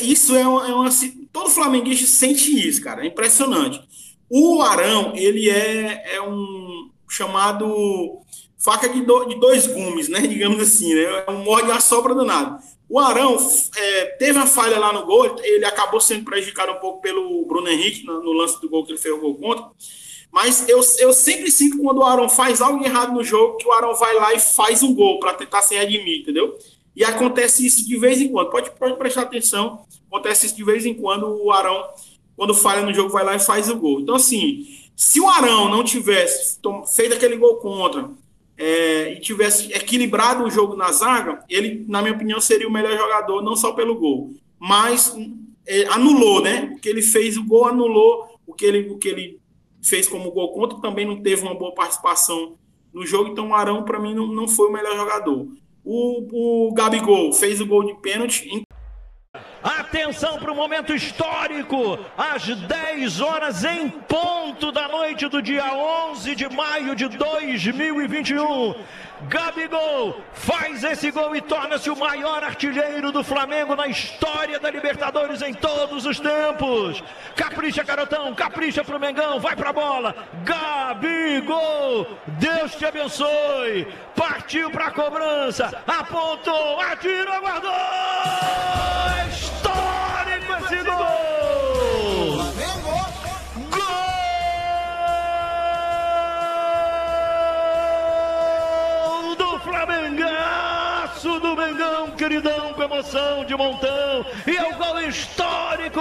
isso 0.00 0.34
é 0.34 0.46
uma, 0.46 0.68
é 0.68 0.72
uma, 0.72 0.90
Todo 1.32 1.50
flamenguista 1.50 2.06
sente 2.06 2.50
isso, 2.66 2.82
cara. 2.82 3.04
É 3.04 3.06
impressionante. 3.06 3.82
O 4.28 4.62
Arão, 4.62 5.12
ele 5.14 5.50
é, 5.50 6.16
é 6.16 6.22
um 6.22 6.90
chamado 7.08 8.22
faca 8.58 8.88
de, 8.88 9.02
do, 9.02 9.24
de 9.26 9.38
dois 9.38 9.66
gumes, 9.66 10.08
né? 10.08 10.20
Digamos 10.20 10.60
assim, 10.60 10.94
né? 10.94 11.24
É 11.26 11.30
um 11.30 11.44
morde 11.44 11.70
a 11.70 11.80
sobra 11.80 12.14
danado. 12.14 12.62
O 12.88 12.98
Arão 12.98 13.36
é, 13.76 14.04
teve 14.18 14.38
uma 14.38 14.46
falha 14.46 14.78
lá 14.78 14.92
no 14.92 15.04
gol, 15.04 15.36
ele 15.42 15.64
acabou 15.64 16.00
sendo 16.00 16.24
prejudicado 16.24 16.72
um 16.72 16.76
pouco 16.76 17.00
pelo 17.00 17.44
Bruno 17.44 17.68
Henrique 17.68 18.04
no, 18.06 18.22
no 18.22 18.32
lance 18.32 18.60
do 18.60 18.68
gol 18.68 18.84
que 18.84 18.92
ele 18.92 18.98
fez 18.98 19.12
o 19.12 19.18
gol 19.18 19.34
contra. 19.34 19.66
Mas 20.30 20.68
eu, 20.68 20.80
eu 20.98 21.12
sempre 21.12 21.50
sinto 21.50 21.78
quando 21.78 21.98
o 21.98 22.04
Arão 22.04 22.28
faz 22.28 22.60
algo 22.60 22.84
errado 22.84 23.12
no 23.12 23.24
jogo, 23.24 23.56
que 23.56 23.66
o 23.66 23.72
Arão 23.72 23.94
vai 23.94 24.14
lá 24.14 24.34
e 24.34 24.38
faz 24.38 24.82
um 24.82 24.94
gol 24.94 25.18
para 25.18 25.34
tentar 25.34 25.62
se 25.62 25.74
redimir, 25.74 26.20
entendeu? 26.20 26.56
E 26.94 27.04
acontece 27.04 27.66
isso 27.66 27.86
de 27.86 27.98
vez 27.98 28.20
em 28.20 28.28
quando. 28.28 28.50
Pode, 28.50 28.70
pode 28.70 28.96
prestar 28.96 29.22
atenção. 29.22 29.84
Acontece 30.08 30.46
isso 30.46 30.56
de 30.56 30.64
vez 30.64 30.86
em 30.86 30.94
quando. 30.94 31.26
O 31.42 31.50
Arão, 31.50 31.88
quando 32.36 32.54
falha 32.54 32.82
no 32.82 32.94
jogo, 32.94 33.10
vai 33.10 33.24
lá 33.24 33.34
e 33.34 33.40
faz 33.40 33.68
o 33.68 33.76
gol. 33.76 34.00
Então, 34.00 34.14
assim, 34.14 34.66
se 34.94 35.20
o 35.20 35.28
Arão 35.28 35.68
não 35.68 35.84
tivesse 35.84 36.58
feito 36.94 37.14
aquele 37.14 37.36
gol 37.36 37.56
contra 37.56 38.10
é, 38.58 39.12
e 39.12 39.20
tivesse 39.20 39.72
equilibrado 39.72 40.44
o 40.44 40.50
jogo 40.50 40.76
na 40.76 40.90
zaga, 40.92 41.44
ele, 41.48 41.84
na 41.88 42.00
minha 42.00 42.14
opinião, 42.14 42.40
seria 42.40 42.68
o 42.68 42.72
melhor 42.72 42.96
jogador, 42.96 43.42
não 43.42 43.54
só 43.54 43.72
pelo 43.72 43.96
gol, 43.96 44.32
mas 44.58 45.14
é, 45.66 45.86
anulou, 45.88 46.42
né? 46.42 46.72
O 46.74 46.80
que 46.80 46.88
ele 46.88 47.02
fez, 47.02 47.36
o 47.36 47.44
gol 47.44 47.66
anulou 47.66 48.40
o 48.46 48.54
que 48.54 48.64
ele, 48.64 48.90
o 48.90 48.96
que 48.96 49.08
ele 49.08 49.40
fez 49.82 50.08
como 50.08 50.30
gol 50.30 50.52
contra, 50.52 50.80
também 50.80 51.06
não 51.06 51.20
teve 51.20 51.42
uma 51.42 51.54
boa 51.54 51.74
participação 51.74 52.54
no 52.92 53.04
jogo, 53.04 53.30
então 53.30 53.50
o 53.50 53.54
Arão, 53.54 53.84
para 53.84 53.98
mim, 53.98 54.14
não, 54.14 54.26
não 54.26 54.48
foi 54.48 54.68
o 54.68 54.72
melhor 54.72 54.96
jogador. 54.96 55.46
O, 55.84 56.66
o 56.68 56.72
Gabigol 56.72 57.32
fez 57.32 57.60
o 57.60 57.66
gol 57.66 57.84
de 57.84 57.94
pênalti. 58.00 58.65
Atenção 59.66 60.38
para 60.38 60.52
o 60.52 60.54
momento 60.54 60.94
histórico, 60.94 61.98
às 62.16 62.46
10 62.46 63.20
horas 63.20 63.64
em 63.64 63.88
ponto 63.88 64.70
da 64.70 64.86
noite 64.86 65.26
do 65.26 65.42
dia 65.42 65.74
11 65.74 66.36
de 66.36 66.48
maio 66.48 66.94
de 66.94 67.08
2021. 67.08 68.76
Gabigol 69.22 70.20
faz 70.34 70.84
esse 70.84 71.10
gol 71.10 71.34
e 71.34 71.40
torna-se 71.40 71.90
o 71.90 71.96
maior 71.96 72.44
artilheiro 72.44 73.10
do 73.10 73.24
Flamengo 73.24 73.74
na 73.74 73.88
história 73.88 74.60
da 74.60 74.70
Libertadores 74.70 75.42
em 75.42 75.52
todos 75.52 76.06
os 76.06 76.20
tempos. 76.20 77.02
Capricha, 77.34 77.82
garotão, 77.82 78.32
capricha 78.36 78.84
pro 78.84 79.00
Mengão, 79.00 79.40
vai 79.40 79.56
pra 79.56 79.72
bola. 79.72 80.14
Gabigol, 80.44 82.06
Deus 82.38 82.76
te 82.76 82.86
abençoe. 82.86 83.88
Partiu 84.14 84.70
pra 84.70 84.92
cobrança, 84.92 85.82
apontou, 85.88 86.80
atirou, 86.82 87.40
guardou. 87.40 87.72
Histórico 89.56 90.52
esse 90.64 90.84
gol. 90.84 91.26
do 101.40 101.56
Mengão 101.56 102.10
que 102.10 102.16
queridão 102.16 102.72
com 102.72 102.82
emoção 102.82 103.44
de 103.44 103.56
montão. 103.56 104.24
E 104.46 104.56
é 104.56 104.68
o 104.68 104.76
gol 104.76 105.00
histórico, 105.00 105.45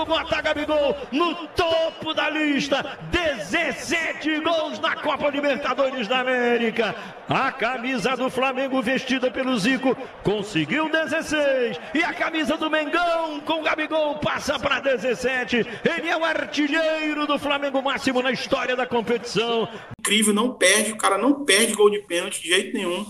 bota 0.04 0.42
Gabigol 0.42 0.98
no 1.12 1.36
topo 1.50 2.14
da 2.14 2.30
lista. 2.30 2.98
17 3.12 4.40
gols 4.42 4.80
na 4.80 4.96
Copa 4.96 5.30
Libertadores 5.30 6.08
da 6.08 6.20
América. 6.20 6.96
A 7.30 7.52
camisa 7.52 8.16
do 8.18 8.30
Flamengo 8.30 8.82
vestida 8.82 9.32
pelo 9.32 9.58
Zico 9.58 9.96
conseguiu 10.24 10.90
16. 10.90 11.80
E 11.94 12.04
a 12.04 12.14
camisa 12.14 12.58
do 12.58 12.70
Mengão 12.70 13.40
com 13.42 13.64
Gabigol 13.64 14.16
passa 14.16 14.60
para 14.60 14.80
17. 14.80 15.58
Ele 15.58 16.10
é 16.10 16.18
o 16.18 16.26
artilheiro 16.26 17.28
do 17.28 17.38
Flamengo 17.38 17.82
máximo 17.82 18.22
na 18.22 18.32
história 18.32 18.76
da 18.76 18.86
competição. 18.86 19.68
Incrível, 20.00 20.34
não 20.34 20.54
perde, 20.54 20.92
o 20.92 20.98
cara 20.98 21.18
não 21.18 21.46
perde 21.46 21.74
gol 21.74 21.90
de 21.90 22.00
pênalti 22.00 22.42
de 22.42 22.50
jeito 22.50 22.74
nenhum. 22.76 23.06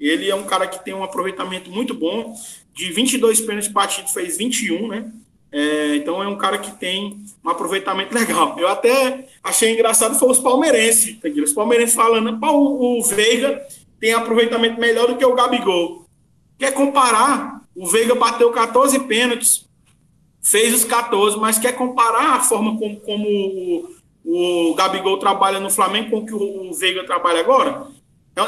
Ele 0.00 0.30
é 0.30 0.34
um 0.34 0.44
cara 0.44 0.66
que 0.66 0.82
tem 0.82 0.94
um 0.94 1.04
aproveitamento 1.04 1.70
muito 1.70 1.92
bom. 1.92 2.34
De 2.72 2.90
22 2.92 3.40
pênaltis 3.42 3.70
batidos, 3.70 4.12
fez 4.12 4.38
21, 4.38 4.88
né? 4.88 5.12
É, 5.52 5.96
então 5.96 6.22
é 6.22 6.28
um 6.28 6.38
cara 6.38 6.58
que 6.58 6.70
tem 6.72 7.18
um 7.44 7.50
aproveitamento 7.50 8.14
legal. 8.14 8.56
Eu 8.58 8.68
até 8.68 9.26
achei 9.42 9.72
engraçado 9.72 10.18
foi 10.18 10.30
os 10.30 10.38
palmeirenses. 10.38 11.16
Os 11.42 11.52
palmeirenses 11.52 11.94
falando, 11.94 12.38
o, 12.40 12.98
o 12.98 13.02
Veiga 13.02 13.66
tem 13.98 14.12
aproveitamento 14.12 14.80
melhor 14.80 15.08
do 15.08 15.16
que 15.16 15.24
o 15.24 15.34
Gabigol. 15.34 16.04
Quer 16.58 16.72
comparar? 16.72 17.62
O 17.74 17.86
Veiga 17.86 18.14
bateu 18.14 18.50
14 18.50 18.98
pênaltis, 19.00 19.66
fez 20.42 20.74
os 20.74 20.84
14, 20.84 21.38
mas 21.38 21.58
quer 21.58 21.72
comparar 21.72 22.34
a 22.34 22.40
forma 22.40 22.76
como, 22.78 23.00
como 23.00 23.26
o, 23.28 24.70
o 24.70 24.74
Gabigol 24.74 25.18
trabalha 25.18 25.60
no 25.60 25.70
Flamengo 25.70 26.10
com 26.10 26.18
o 26.18 26.26
que 26.26 26.34
o, 26.34 26.70
o 26.70 26.74
Veiga 26.74 27.04
trabalha 27.04 27.40
agora? 27.40 27.86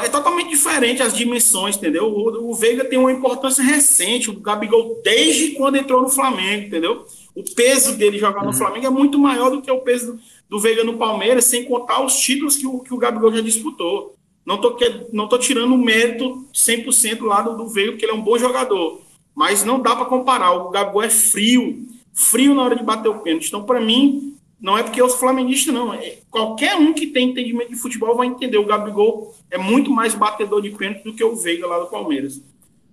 É, 0.01 0.05
é 0.05 0.09
totalmente 0.09 0.49
diferente 0.49 1.01
as 1.01 1.15
dimensões, 1.15 1.75
entendeu? 1.75 2.05
O, 2.05 2.51
o, 2.51 2.55
Veiga 2.55 2.85
tem 2.85 2.97
uma 2.97 3.11
importância 3.11 3.63
recente, 3.63 4.29
o 4.29 4.39
Gabigol 4.39 5.01
desde 5.03 5.51
quando 5.51 5.75
entrou 5.75 6.01
no 6.01 6.09
Flamengo, 6.09 6.67
entendeu? 6.67 7.05
O 7.35 7.43
peso 7.43 7.95
dele 7.95 8.17
jogar 8.17 8.41
no 8.41 8.47
uhum. 8.47 8.53
Flamengo 8.53 8.85
é 8.85 8.89
muito 8.89 9.17
maior 9.17 9.49
do 9.49 9.61
que 9.61 9.71
o 9.71 9.81
peso 9.81 10.13
do, 10.13 10.19
do 10.49 10.59
Veiga 10.59 10.83
no 10.83 10.97
Palmeiras, 10.97 11.45
sem 11.45 11.65
contar 11.65 12.03
os 12.03 12.15
títulos 12.17 12.55
que 12.55 12.65
o, 12.65 12.79
que 12.79 12.93
o 12.93 12.97
Gabigol 12.97 13.33
já 13.33 13.41
disputou. 13.41 14.15
Não 14.45 14.59
tô, 14.59 14.77
não 15.11 15.27
tô 15.27 15.37
tirando 15.37 15.73
o 15.73 15.77
mérito 15.77 16.45
100% 16.53 17.21
lá 17.21 17.41
do, 17.41 17.57
do 17.57 17.67
Veiga, 17.67 17.91
porque 17.91 18.05
ele 18.05 18.11
é 18.11 18.15
um 18.15 18.21
bom 18.21 18.37
jogador. 18.37 19.01
Mas 19.33 19.63
não 19.63 19.79
dá 19.79 19.95
para 19.95 20.05
comparar. 20.05 20.51
O 20.51 20.69
Gabigol 20.69 21.01
é 21.01 21.09
frio, 21.09 21.87
frio 22.13 22.53
na 22.53 22.63
hora 22.63 22.75
de 22.75 22.83
bater 22.83 23.09
o 23.09 23.19
pênalti. 23.19 23.47
Então, 23.47 23.63
para 23.63 23.79
mim, 23.79 24.32
não 24.63 24.77
é 24.77 24.81
porque 24.81 25.01
eu 25.01 25.09
sou 25.09 25.19
flamenguista, 25.19 25.73
não. 25.73 25.93
É, 25.93 26.19
qualquer 26.31 26.77
um 26.77 26.93
que 26.93 27.07
tem 27.07 27.31
entendimento 27.31 27.71
de 27.71 27.75
futebol 27.75 28.15
vai 28.15 28.27
entender. 28.27 28.57
O 28.57 28.65
Gabigol 28.65 29.35
é 29.51 29.57
muito 29.57 29.91
mais 29.91 30.15
batedor 30.15 30.61
de 30.61 30.69
pênalti 30.69 31.03
do 31.03 31.13
que 31.13 31.21
o 31.21 31.35
Veiga 31.35 31.67
lá 31.67 31.79
do 31.79 31.87
Palmeiras. 31.87 32.41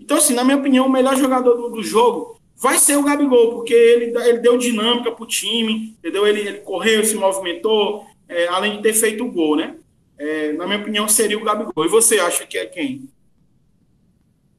Então, 0.00 0.16
assim, 0.16 0.34
na 0.34 0.42
minha 0.42 0.56
opinião, 0.56 0.86
o 0.86 0.90
melhor 0.90 1.16
jogador 1.16 1.54
do, 1.54 1.68
do 1.70 1.80
jogo 1.80 2.40
vai 2.56 2.76
ser 2.76 2.96
o 2.96 3.04
Gabigol, 3.04 3.54
porque 3.54 3.72
ele, 3.72 4.06
ele 4.18 4.38
deu 4.38 4.58
dinâmica 4.58 5.12
pro 5.12 5.24
time, 5.24 5.94
entendeu? 5.96 6.26
Ele, 6.26 6.40
ele 6.40 6.58
correu, 6.58 7.04
se 7.04 7.14
movimentou, 7.14 8.04
é, 8.28 8.48
além 8.48 8.76
de 8.76 8.82
ter 8.82 8.92
feito 8.92 9.24
o 9.24 9.30
gol, 9.30 9.54
né? 9.54 9.76
É, 10.18 10.52
na 10.54 10.66
minha 10.66 10.80
opinião, 10.80 11.06
seria 11.06 11.38
o 11.38 11.44
Gabigol. 11.44 11.84
E 11.84 11.88
você 11.88 12.18
acha 12.18 12.44
que 12.44 12.58
é 12.58 12.66
quem? 12.66 13.08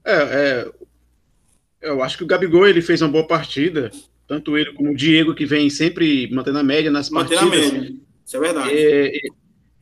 É, 0.05 0.13
é, 0.13 0.71
eu 1.81 2.01
acho 2.01 2.17
que 2.17 2.23
o 2.23 2.27
Gabigol 2.27 2.65
ele 2.65 2.81
fez 2.81 3.01
uma 3.01 3.11
boa 3.11 3.27
partida 3.27 3.91
tanto 4.31 4.57
ele 4.57 4.71
como 4.71 4.91
o 4.91 4.95
Diego, 4.95 5.35
que 5.35 5.45
vem 5.45 5.69
sempre 5.69 6.31
mantendo 6.31 6.57
a 6.57 6.63
média 6.63 6.89
nas 6.89 7.09
mantendo 7.09 7.41
partidas. 7.41 7.69
A 7.69 7.73
média. 7.73 7.95
Isso 8.25 8.37
é 8.37 8.39
verdade. 8.39 8.69
É, 8.73 9.11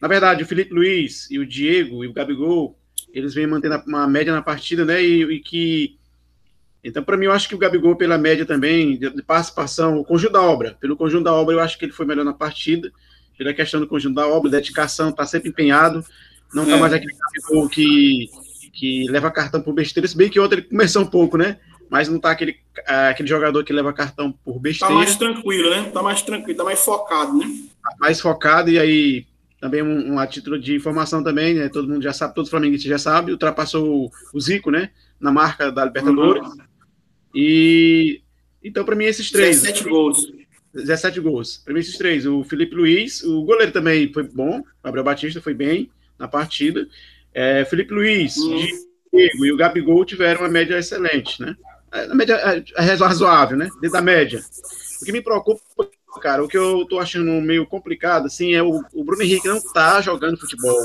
na 0.01 0.08
verdade, 0.08 0.41
o 0.41 0.48
Felipe 0.48 0.74
Luiz 0.74 1.29
e 1.29 1.38
o 1.38 1.46
Diego 1.46 2.03
e 2.03 2.08
o 2.08 2.13
Gabigol, 2.13 2.75
eles 3.13 3.36
vêm 3.36 3.46
mantendo 3.46 3.79
uma 3.86 4.08
média 4.08 4.34
na 4.34 4.41
partida, 4.41 4.84
né? 4.84 5.03
E, 5.03 5.22
e 5.22 5.39
que. 5.39 6.00
Então, 6.84 7.03
para 7.03 7.15
mim, 7.15 7.25
eu 7.25 7.32
acho 7.32 7.48
que 7.48 7.53
o 7.53 7.60
Gabigol, 7.60 7.96
pela 7.96 8.18
média 8.18 8.44
também, 8.44 8.98
de, 8.98 9.12
de 9.12 9.22
participação, 9.22 10.00
o 10.00 10.03
conjunto 10.03 10.34
da 10.34 10.41
obra, 10.41 10.75
pelo 10.82 10.98
conjunto 10.98 11.25
da 11.25 11.34
obra, 11.34 11.53
eu 11.53 11.60
acho 11.60 11.77
que 11.77 11.86
ele 11.86 11.91
foi 11.91 12.08
melhor 12.08 12.25
na 12.25 12.34
partida. 12.34 12.91
Pela 13.38 13.53
questão 13.53 13.79
do 13.79 13.86
conjunto 13.86 14.15
da 14.15 14.27
obra, 14.27 14.50
dedicação, 14.50 15.12
tá 15.12 15.27
sempre 15.27 15.50
empenhado. 15.50 16.03
Não 16.51 16.65
tá 16.65 16.75
é. 16.75 16.79
mais 16.79 16.91
aquele 16.91 17.13
Gabigol 17.13 17.70
que, 17.70 18.27
que 18.74 19.06
leva 19.12 19.29
cartão 19.29 19.62
por 19.62 19.75
besteira, 19.75 20.08
se 20.08 20.18
bem 20.18 20.27
que 20.27 20.39
ontem 20.39 20.56
ele 20.56 20.63
começou 20.63 21.03
um 21.03 21.08
pouco, 21.08 21.38
né? 21.38 21.60
Mas 21.89 22.08
não 22.08 22.19
tá 22.19 22.31
aquele, 22.31 22.58
é, 22.88 23.10
aquele 23.10 23.27
jogador 23.27 23.63
que 23.63 23.74
leva 23.74 23.91
cartão 23.91 24.31
por 24.31 24.55
tá 24.55 24.60
besteira. 24.60 24.93
Tá 24.93 24.98
mais 24.98 25.15
tranquilo, 25.15 25.69
né? 25.69 25.89
Tá 25.91 26.03
mais 26.03 26.22
tranquilo, 26.22 26.58
tá 26.58 26.63
mais 26.63 26.79
focado, 26.79 27.38
né? 27.38 27.46
Tá 27.84 27.96
mais 28.00 28.22
focado, 28.22 28.69
e 28.69 28.77
aí 28.77 29.25
também 29.60 29.81
um, 29.81 30.13
um 30.13 30.19
a 30.19 30.27
título 30.27 30.60
de 30.60 30.75
informação 30.75 31.24
também, 31.24 31.55
né? 31.55 31.69
Todo 31.69 31.88
mundo 31.88 32.01
já 32.01 32.13
sabe, 32.13 32.36
todo 32.36 32.50
flamenguista 32.50 32.88
já 32.88 32.98
sabe, 32.98 33.31
ultrapassou 33.31 34.05
o, 34.05 34.12
o 34.34 34.39
Zico, 34.39 34.72
né? 34.72 34.91
Na 35.19 35.31
marca 35.31 35.72
da 35.72 35.84
Libertadores. 35.84 36.48
Uhum. 36.48 36.58
E 37.36 38.22
então, 38.63 38.84
para 38.84 38.96
mim, 38.96 39.05
esses 39.05 39.31
três. 39.31 39.62
17 39.62 39.89
gols. 39.89 40.31
17 40.74 41.19
gols. 41.19 41.58
Para 41.58 41.74
mim, 41.74 41.79
esses 41.79 41.98
três. 41.98 42.25
O 42.25 42.43
Felipe 42.43 42.75
Luiz, 42.75 43.24
o 43.24 43.43
goleiro 43.43 43.72
também 43.72 44.12
foi 44.13 44.24
bom. 44.24 44.60
O 44.60 44.65
Gabriel 44.84 45.03
Batista 45.03 45.41
foi 45.41 45.53
bem 45.53 45.89
na 46.17 46.27
partida. 46.27 46.88
É, 47.34 47.65
Felipe 47.65 47.93
Luiz, 47.93 48.38
uhum. 48.38 48.65
Diego 49.13 49.46
e 49.46 49.51
o 49.51 49.58
Gabigol 49.58 50.05
tiveram 50.05 50.41
uma 50.41 50.50
média 50.50 50.77
excelente, 50.77 51.41
né? 51.41 51.55
É, 51.91 52.08
na 52.08 52.15
média 52.15 52.36
é, 52.36 52.63
é 52.75 52.96
razoável, 52.96 53.58
né? 53.58 53.69
Dentro 53.81 53.91
da 53.91 54.01
média. 54.01 54.41
O 55.01 55.05
que 55.05 55.12
me 55.12 55.22
preocupa, 55.22 55.62
cara, 56.22 56.43
o 56.43 56.48
que 56.48 56.58
eu 56.58 56.86
tô 56.86 57.00
achando 57.00 57.31
meio 57.41 57.65
complicado, 57.65 58.25
assim, 58.25 58.53
é 58.53 58.62
o, 58.62 58.84
o 58.93 59.03
Bruno 59.03 59.24
Henrique 59.24 59.48
não 59.48 59.62
tá 59.62 60.01
jogando 60.01 60.39
futebol. 60.39 60.77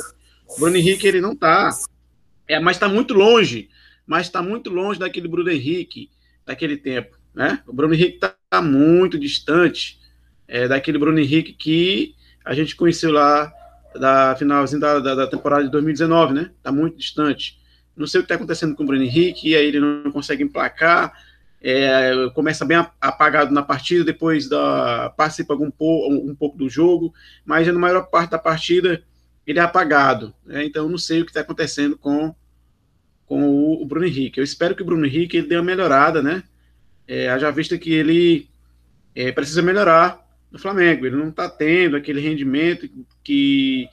O 0.49 0.61
Bruno 0.61 0.77
Henrique, 0.77 1.07
ele 1.07 1.21
não 1.21 1.35
tá. 1.35 1.71
É, 2.49 2.61
mas 2.61 2.79
tá 2.79 2.89
muito 2.89 3.15
longe. 3.15 3.69
Mas 4.07 4.29
tá 4.29 4.43
muito 4.43 4.71
longe 4.71 4.99
daquele 4.99 5.29
Bruno 5.29 5.51
Henrique 5.51 6.11
daquele 6.45 6.77
tempo, 6.77 7.17
né? 7.35 7.63
O 7.67 7.73
Bruno 7.73 7.95
Henrique 7.95 8.19
tá, 8.19 8.35
muito 8.63 9.19
distante 9.19 9.99
é, 10.47 10.69
daquele 10.69 10.99
Bruno 10.99 11.19
Henrique 11.19 11.53
que 11.53 12.15
a 12.45 12.55
gente 12.55 12.77
conheceu 12.77 13.11
lá 13.11 13.53
da 13.99 14.37
finalzinho 14.37 14.81
da, 14.81 15.01
da, 15.01 15.15
da 15.15 15.27
temporada 15.27 15.65
de 15.65 15.71
2019, 15.71 16.35
né? 16.35 16.51
Tá 16.63 16.71
muito 16.71 16.97
distante 16.97 17.59
não 17.97 18.07
sei 18.07 18.21
o 18.21 18.23
que 18.23 18.27
está 18.27 18.35
acontecendo 18.35 18.75
com 18.75 18.83
o 18.83 18.87
Bruno 18.87 19.03
Henrique, 19.03 19.51
e 19.51 19.57
aí 19.57 19.67
ele 19.67 19.81
não 19.81 20.11
consegue 20.11 20.43
emplacar, 20.43 21.13
é, 21.61 22.13
começa 22.35 22.65
bem 22.65 22.77
apagado 23.01 23.53
na 23.53 23.63
partida, 23.63 24.05
depois 24.05 24.49
da, 24.49 25.11
participa 25.17 25.55
um, 25.55 25.71
pouco, 25.71 26.13
um 26.13 26.35
pouco 26.35 26.59
do 26.59 26.69
jogo, 26.69 27.15
mas 27.45 27.67
na 27.67 27.73
maior 27.73 28.03
parte 28.03 28.33
da 28.33 28.39
partida 28.39 29.03
ele 29.47 29.59
é 29.59 29.63
apagado. 29.63 30.35
Né? 30.45 30.65
Então, 30.65 30.89
não 30.89 30.99
sei 30.99 31.21
o 31.21 31.25
que 31.25 31.31
está 31.31 31.41
acontecendo 31.41 31.97
com, 31.97 32.35
com 33.27 33.49
o, 33.49 33.83
o, 33.83 33.87
Bruno 33.87 34.07
Henrique. 34.07 34.39
Eu 34.39 34.45
espero 34.45 34.75
que 34.75 34.83
o 34.83 34.85
Bruno 34.85 35.07
Henrique 35.07 35.37
ele 35.37 35.49
dê 35.49 35.57
uma 35.57 35.63
melhorada, 35.63 36.23
né? 36.23 36.43
É, 37.07 37.29
haja 37.29 37.51
vista 37.51 37.77
que 37.77 37.93
ele 37.93 38.49
é, 39.15 39.31
precisa 39.33 39.63
melhorar 39.63 40.23
no 40.51 40.59
Flamengo. 40.59 41.07
Ele 41.07 41.17
não 41.17 41.29
está 41.29 41.49
tendo 41.49 41.97
aquele 41.97 42.21
rendimento 42.21 42.89
que 43.23 43.89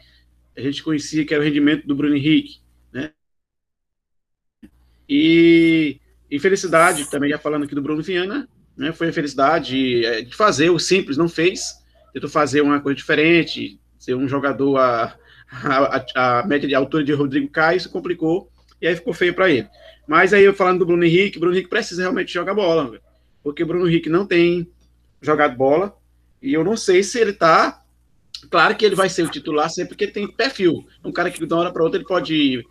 a 0.56 0.62
gente 0.62 0.84
conhecia 0.84 1.26
que 1.26 1.34
era 1.34 1.42
o 1.42 1.46
rendimento 1.46 1.86
do 1.86 1.96
Bruno 1.96 2.16
Henrique. 2.16 2.60
E, 5.14 6.00
e 6.30 6.40
felicidade, 6.40 7.12
também 7.12 7.30
já 7.30 7.38
falando 7.38 7.64
aqui 7.64 7.76
do 7.76 7.82
Bruno 7.82 8.02
Viana, 8.02 8.48
né, 8.78 8.94
foi 8.94 9.10
a 9.10 9.14
felicidade 9.14 10.06
é, 10.06 10.22
de 10.22 10.34
fazer 10.34 10.70
o 10.70 10.80
simples, 10.80 11.18
não 11.18 11.28
fez, 11.28 11.84
tentou 12.14 12.30
fazer 12.30 12.62
uma 12.62 12.80
coisa 12.80 12.96
diferente, 12.96 13.78
ser 14.00 14.16
um 14.16 14.26
jogador 14.26 14.78
a, 14.78 15.14
a, 15.52 16.40
a 16.40 16.48
média 16.48 16.66
de 16.66 16.74
altura 16.74 17.04
de 17.04 17.12
Rodrigo 17.12 17.50
Caio, 17.50 17.76
isso 17.76 17.90
complicou, 17.90 18.50
e 18.82 18.88
aí 18.88 18.96
ficou 18.96 19.14
feio 19.14 19.34
para 19.34 19.50
ele. 19.50 19.68
Mas 20.08 20.32
aí 20.32 20.46
eu 20.46 20.54
falando 20.54 20.80
do 20.80 20.86
Bruno 20.86 21.04
Henrique, 21.04 21.38
Bruno 21.38 21.54
Henrique 21.54 21.70
precisa 21.70 22.04
realmente 22.04 22.32
jogar 22.32 22.54
bola, 22.54 22.98
porque 23.44 23.66
Bruno 23.66 23.90
Henrique 23.90 24.08
não 24.08 24.26
tem 24.26 24.66
jogado 25.22 25.58
bola, 25.58 25.94
e 26.42 26.54
eu 26.54 26.64
não 26.64 26.78
sei 26.78 27.04
se 27.04 27.20
ele 27.20 27.34
tá. 27.34 27.84
Claro 28.50 28.78
que 28.78 28.86
ele 28.86 28.96
vai 28.96 29.10
ser 29.10 29.24
o 29.24 29.30
titular 29.30 29.70
sempre 29.70 29.90
porque 29.90 30.06
ele 30.06 30.14
tem 30.14 30.32
perfil. 30.32 30.88
Um 31.04 31.12
cara 31.12 31.30
que 31.30 31.46
de 31.46 31.54
uma 31.54 31.62
hora 31.62 31.72
para 31.74 31.84
outra 31.84 32.00
ele 32.00 32.08
pode 32.08 32.66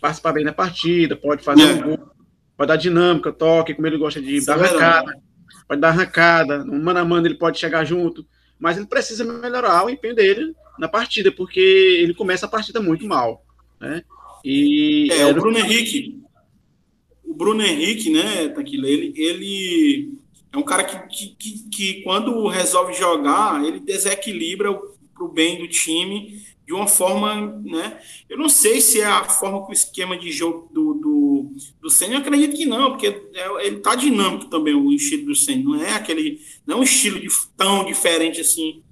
participar 0.00 0.32
bem 0.32 0.44
da 0.44 0.52
partida, 0.52 1.16
pode 1.16 1.42
fazer 1.42 1.62
é. 1.62 1.72
um 1.72 1.82
gol, 1.82 2.10
pode 2.56 2.68
dar 2.68 2.76
dinâmica, 2.76 3.32
toque, 3.32 3.74
como 3.74 3.86
ele 3.86 3.98
gosta 3.98 4.20
de 4.20 4.36
Isso 4.36 4.46
dar 4.46 4.58
é 4.58 4.64
arrancada, 4.64 5.14
pode 5.66 5.80
dar 5.80 5.88
arrancada, 5.88 6.64
no 6.64 6.82
mano 6.82 7.00
a 7.00 7.04
mano 7.04 7.26
ele 7.26 7.38
pode 7.38 7.58
chegar 7.58 7.84
junto, 7.84 8.26
mas 8.58 8.76
ele 8.76 8.86
precisa 8.86 9.24
melhorar 9.24 9.84
o 9.84 9.90
empenho 9.90 10.14
dele 10.14 10.54
na 10.78 10.88
partida, 10.88 11.32
porque 11.32 11.60
ele 11.60 12.14
começa 12.14 12.46
a 12.46 12.48
partida 12.48 12.80
muito 12.80 13.06
mal, 13.06 13.44
né? 13.80 14.02
E 14.44 15.08
é, 15.10 15.26
o 15.26 15.34
Bruno 15.34 15.58
Henrique, 15.58 16.22
o 17.24 17.34
Bruno 17.34 17.62
Henrique, 17.62 18.10
né, 18.10 18.48
Taquila, 18.48 18.86
ele, 18.86 19.12
ele 19.16 20.12
é 20.52 20.56
um 20.56 20.62
cara 20.62 20.84
que, 20.84 20.96
que, 21.08 21.36
que, 21.36 21.68
que 21.68 22.02
quando 22.02 22.46
resolve 22.46 22.94
jogar, 22.94 23.62
ele 23.64 23.80
desequilibra 23.80 24.72
para 24.72 25.24
o 25.24 25.28
bem 25.28 25.58
do 25.58 25.68
time 25.68 26.40
de 26.68 26.74
uma 26.74 26.86
forma, 26.86 27.62
né? 27.64 27.98
Eu 28.28 28.36
não 28.36 28.46
sei 28.46 28.78
se 28.82 29.00
é 29.00 29.06
a 29.06 29.24
forma 29.24 29.64
que 29.64 29.70
o 29.70 29.72
esquema 29.72 30.18
de 30.18 30.30
jogo 30.30 30.68
do, 30.70 30.92
do, 30.92 31.54
do 31.80 31.88
Senna, 31.88 32.16
eu 32.16 32.18
acredito 32.18 32.54
que 32.54 32.66
não, 32.66 32.90
porque 32.90 33.06
é, 33.06 33.66
ele 33.66 33.78
tá 33.78 33.94
dinâmico 33.94 34.50
também, 34.50 34.74
o 34.74 34.92
estilo 34.92 35.24
do 35.24 35.34
Senna, 35.34 35.64
não 35.64 35.82
é 35.82 35.94
aquele, 35.94 36.42
não 36.66 36.76
é 36.76 36.80
um 36.80 36.82
estilo 36.82 37.18
de, 37.18 37.28
tão 37.56 37.86
diferente 37.86 38.42
assim 38.42 38.82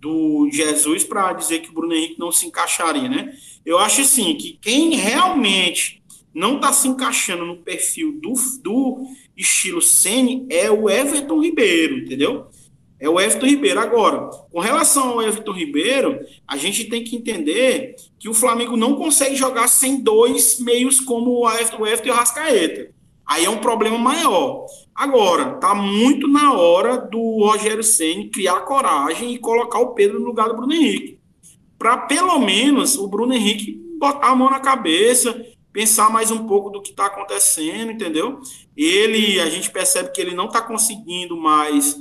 do 0.00 0.48
Jesus 0.50 1.04
para 1.04 1.34
dizer 1.34 1.58
que 1.58 1.68
o 1.68 1.74
Bruno 1.74 1.92
Henrique 1.92 2.18
não 2.18 2.32
se 2.32 2.46
encaixaria, 2.46 3.06
né? 3.06 3.36
Eu 3.66 3.78
acho 3.78 4.00
assim 4.00 4.34
que 4.34 4.58
quem 4.58 4.94
realmente 4.94 6.02
não 6.32 6.56
está 6.56 6.72
se 6.72 6.88
encaixando 6.88 7.44
no 7.44 7.58
perfil 7.58 8.18
do, 8.18 8.32
do 8.62 9.08
estilo 9.36 9.82
Sene 9.82 10.46
é 10.48 10.70
o 10.70 10.88
Everton 10.88 11.42
Ribeiro, 11.42 11.98
entendeu? 11.98 12.46
É 12.98 13.08
o 13.08 13.20
Everton 13.20 13.46
Ribeiro. 13.46 13.78
Agora, 13.78 14.30
com 14.50 14.58
relação 14.58 15.10
ao 15.10 15.22
Everton 15.22 15.52
Ribeiro, 15.52 16.20
a 16.46 16.56
gente 16.56 16.84
tem 16.84 17.04
que 17.04 17.16
entender 17.16 17.94
que 18.18 18.28
o 18.28 18.34
Flamengo 18.34 18.76
não 18.76 18.96
consegue 18.96 19.36
jogar 19.36 19.68
sem 19.68 20.00
dois 20.00 20.58
meios 20.60 21.00
como 21.00 21.40
o 21.40 21.50
Everton, 21.50 22.06
e 22.06 22.10
o 22.10 22.14
Rascaeta. 22.14 22.94
Aí 23.26 23.44
é 23.44 23.50
um 23.50 23.58
problema 23.58 23.98
maior. 23.98 24.66
Agora, 24.94 25.56
tá 25.56 25.74
muito 25.74 26.28
na 26.28 26.54
hora 26.54 26.96
do 26.96 27.44
Rogério 27.44 27.82
Ceni 27.82 28.30
criar 28.30 28.60
coragem 28.60 29.34
e 29.34 29.38
colocar 29.38 29.80
o 29.80 29.94
Pedro 29.94 30.20
no 30.20 30.26
lugar 30.26 30.48
do 30.48 30.56
Bruno 30.56 30.72
Henrique. 30.72 31.18
Para 31.76 31.98
pelo 31.98 32.38
menos 32.38 32.96
o 32.96 33.08
Bruno 33.08 33.34
Henrique 33.34 33.78
botar 33.98 34.28
a 34.28 34.36
mão 34.36 34.48
na 34.48 34.60
cabeça, 34.60 35.44
pensar 35.72 36.08
mais 36.08 36.30
um 36.30 36.46
pouco 36.46 36.70
do 36.70 36.80
que 36.80 36.90
está 36.90 37.06
acontecendo, 37.06 37.92
entendeu? 37.92 38.40
Ele, 38.76 39.40
a 39.40 39.50
gente 39.50 39.70
percebe 39.70 40.12
que 40.12 40.20
ele 40.20 40.34
não 40.34 40.46
está 40.46 40.62
conseguindo 40.62 41.36
mais 41.36 41.96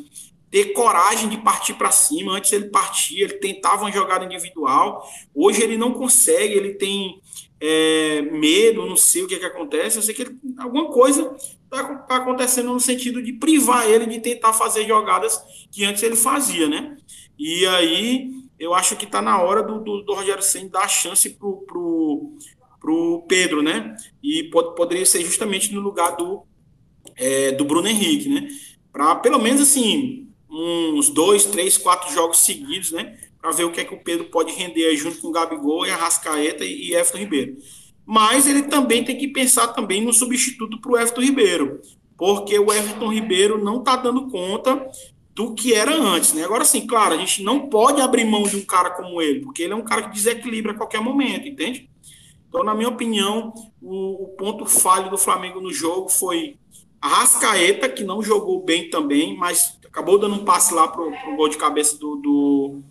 ter 0.50 0.74
coragem 0.74 1.30
de 1.30 1.38
partir 1.38 1.74
para 1.74 1.92
cima. 1.92 2.34
Antes 2.34 2.52
ele 2.54 2.70
partia, 2.70 3.24
ele 3.24 3.34
tentava 3.36 3.84
uma 3.84 3.92
jogada 3.92 4.26
individual. 4.26 5.08
Hoje 5.34 5.62
ele 5.62 5.78
não 5.78 5.94
consegue, 5.94 6.54
ele 6.54 6.76
tem 6.76 7.22
é, 7.60 8.22
medo, 8.22 8.86
não 8.86 8.98
sei 8.98 9.24
o 9.24 9.28
que, 9.28 9.38
que 9.38 9.46
acontece. 9.46 9.98
Eu 9.98 10.04
sei 10.04 10.14
que 10.14 10.22
ele, 10.24 10.38
alguma 10.58 10.90
coisa 10.92 11.36
está 11.64 11.96
tá 11.96 12.16
acontecendo 12.18 12.72
no 12.72 12.80
sentido 12.80 13.22
de 13.22 13.34
privar 13.34 13.90
ele 13.90 14.06
de 14.06 14.20
tentar 14.20 14.54
fazer 14.54 14.88
jogadas 14.88 15.42
que 15.72 15.84
antes 15.84 16.04
ele 16.04 16.16
fazia, 16.16 16.68
né? 16.68 16.98
E 17.38 17.66
aí 17.68 18.32
eu 18.58 18.74
acho 18.74 18.96
que 18.96 19.06
está 19.06 19.22
na 19.22 19.42
hora 19.42 19.62
do, 19.62 19.80
do, 19.80 20.02
do 20.04 20.14
Rogério 20.14 20.42
Senna 20.42 20.70
dar 20.70 20.88
chance 20.88 21.30
pro, 21.32 21.58
pro, 21.68 22.38
pro 22.80 23.26
Pedro, 23.28 23.62
né? 23.62 23.96
E 24.24 24.44
pode, 24.46 24.76
poderia 24.76 25.06
ser 25.06 25.22
justamente 25.22 25.74
no 25.74 25.82
lugar 25.82 26.16
do, 26.16 26.44
é, 27.18 27.52
do 27.52 27.66
Bruno 27.66 27.88
Henrique, 27.88 28.30
né? 28.30 28.48
Para 28.92 29.16
pelo 29.16 29.40
menos 29.40 29.62
assim 29.62 30.30
uns 30.56 31.10
dois, 31.10 31.46
três, 31.46 31.78
quatro 31.78 32.14
jogos 32.14 32.40
seguidos, 32.40 32.92
né? 32.92 33.18
Para 33.42 33.52
ver 33.52 33.66
o 33.66 33.72
que 33.72 33.82
é 33.82 33.86
que 33.86 33.94
o 33.94 34.04
Pedro 34.04 34.26
pode 34.26 34.54
render 34.54 34.86
aí 34.86 34.96
junto 34.96 35.20
com 35.20 35.28
o 35.28 35.32
Gabigol 35.32 35.86
e 35.86 35.92
a 35.92 35.98
Rascaeta 35.98 36.64
e, 36.64 36.94
Everton 36.94 37.18
Ribeiro. 37.18 37.58
Mas 38.06 38.48
ele 38.48 38.64
também 38.64 39.04
tem 39.04 39.18
que 39.18 39.28
pensar 39.28 39.68
também 39.70 40.02
no 40.02 40.14
substituto 40.14 40.80
para 40.80 40.92
o 40.92 40.98
Everton 40.98 41.22
Ribeiro, 41.22 41.82
porque 42.18 42.58
o 42.58 42.72
Everton 42.72 43.12
Ribeiro 43.12 43.64
não 43.64 43.80
está 43.80 43.96
dando 43.96 44.30
conta 44.30 44.90
do 45.34 45.54
que 45.54 45.74
era 45.74 45.94
antes, 45.94 46.32
né? 46.32 46.46
Agora 46.46 46.64
sim, 46.64 46.88
claro, 46.88 47.16
a 47.16 47.18
gente 47.18 47.44
não 47.44 47.68
pode 47.68 48.00
abrir 48.00 48.24
mão 48.24 48.44
de 48.44 48.56
um 48.56 48.64
cara 48.64 48.92
como 48.92 49.22
ele, 49.22 49.42
porque 49.42 49.64
ele 49.64 49.74
é 49.74 49.76
um 49.76 49.84
cara 49.84 50.04
que 50.04 50.14
desequilibra 50.16 50.72
a 50.72 50.76
qualquer 50.76 51.02
momento, 51.02 51.48
entende? 51.48 51.90
Então, 52.48 52.64
na 52.64 52.74
minha 52.74 52.88
opinião, 52.88 53.54
o, 53.82 54.24
o 54.24 54.28
ponto 54.30 54.66
falho 54.66 55.10
do 55.10 55.18
Flamengo 55.18 55.60
no 55.60 55.74
jogo 55.74 56.08
foi 56.08 56.56
a 57.02 57.08
Rascaeta, 57.10 57.90
que 57.90 58.04
não 58.04 58.24
jogou 58.24 58.64
bem 58.64 58.90
também, 58.90 59.36
mas 59.36 59.78
acabou 59.96 60.18
dando 60.18 60.36
um 60.36 60.44
passe 60.44 60.74
lá 60.74 60.90
pro, 60.90 61.10
pro 61.10 61.36
gol 61.38 61.48
de 61.48 61.56
cabeça 61.56 61.98
do, 61.98 62.18
do, 62.18 62.82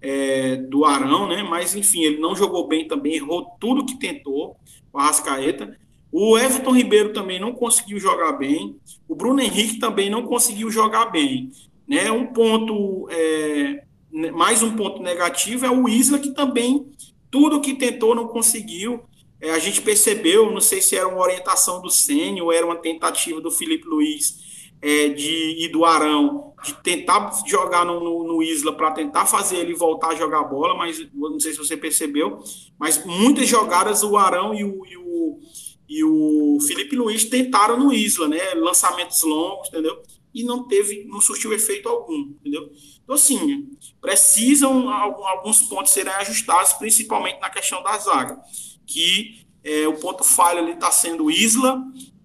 é, 0.00 0.54
do 0.54 0.84
Arão, 0.84 1.26
né? 1.26 1.42
Mas 1.42 1.74
enfim, 1.74 2.02
ele 2.02 2.20
não 2.20 2.36
jogou 2.36 2.68
bem 2.68 2.86
também, 2.86 3.16
errou 3.16 3.56
tudo 3.58 3.84
que 3.84 3.98
tentou, 3.98 4.56
o 4.92 4.98
Arrascaeta. 4.98 5.76
O 6.12 6.38
Everton 6.38 6.70
Ribeiro 6.70 7.12
também 7.12 7.40
não 7.40 7.52
conseguiu 7.52 7.98
jogar 7.98 8.32
bem. 8.34 8.76
O 9.08 9.16
Bruno 9.16 9.40
Henrique 9.40 9.80
também 9.80 10.08
não 10.08 10.22
conseguiu 10.22 10.70
jogar 10.70 11.06
bem. 11.06 11.50
Né? 11.88 12.12
Um 12.12 12.26
ponto, 12.26 13.08
é, 13.10 13.82
mais 14.30 14.62
um 14.62 14.76
ponto 14.76 15.02
negativo 15.02 15.66
é 15.66 15.70
o 15.70 15.88
Isla, 15.88 16.20
que 16.20 16.30
também 16.30 16.86
tudo 17.28 17.60
que 17.60 17.74
tentou 17.74 18.14
não 18.14 18.28
conseguiu. 18.28 19.02
É, 19.40 19.50
a 19.50 19.58
gente 19.58 19.80
percebeu, 19.80 20.52
não 20.52 20.60
sei 20.60 20.80
se 20.80 20.94
era 20.94 21.08
uma 21.08 21.22
orientação 21.22 21.82
do 21.82 21.90
Sênio 21.90 22.44
ou 22.44 22.52
era 22.52 22.64
uma 22.64 22.76
tentativa 22.76 23.40
do 23.40 23.50
Felipe 23.50 23.88
Luiz 23.88 24.51
é, 24.82 25.08
de, 25.08 25.64
e 25.64 25.68
do 25.68 25.84
Arão 25.84 26.52
de 26.64 26.74
tentar 26.82 27.32
jogar 27.46 27.84
no, 27.84 28.00
no, 28.00 28.24
no 28.24 28.42
Isla 28.42 28.72
para 28.72 28.90
tentar 28.90 29.26
fazer 29.26 29.56
ele 29.58 29.74
voltar 29.74 30.08
a 30.08 30.14
jogar 30.14 30.44
bola, 30.44 30.76
mas 30.76 30.98
não 31.14 31.40
sei 31.40 31.52
se 31.52 31.58
você 31.58 31.76
percebeu, 31.76 32.40
mas 32.78 33.04
muitas 33.04 33.48
jogadas 33.48 34.02
o 34.02 34.16
Arão 34.16 34.54
e 34.54 34.64
o, 34.64 34.86
e 34.86 34.96
o, 34.96 35.40
e 35.88 36.04
o 36.04 36.58
Felipe 36.60 36.96
Luiz 36.96 37.24
tentaram 37.24 37.78
no 37.78 37.92
Isla, 37.92 38.28
né? 38.28 38.54
Lançamentos 38.54 39.22
longos, 39.22 39.68
entendeu? 39.68 40.00
E 40.34 40.44
não 40.44 40.66
teve, 40.66 41.04
não 41.04 41.20
surtiu 41.20 41.52
efeito 41.52 41.88
algum, 41.88 42.32
entendeu? 42.40 42.70
Então, 43.02 43.16
assim, 43.16 43.68
precisam 44.00 44.88
alguns 44.88 45.62
pontos 45.62 45.92
serem 45.92 46.12
ajustados, 46.14 46.72
principalmente 46.74 47.40
na 47.40 47.50
questão 47.50 47.82
da 47.82 47.98
zaga, 47.98 48.40
que 48.86 49.44
é, 49.64 49.86
o 49.86 49.94
ponto 49.94 50.24
falho 50.24 50.60
ali 50.60 50.72
está 50.72 50.90
sendo 50.90 51.30
Isla 51.30 51.82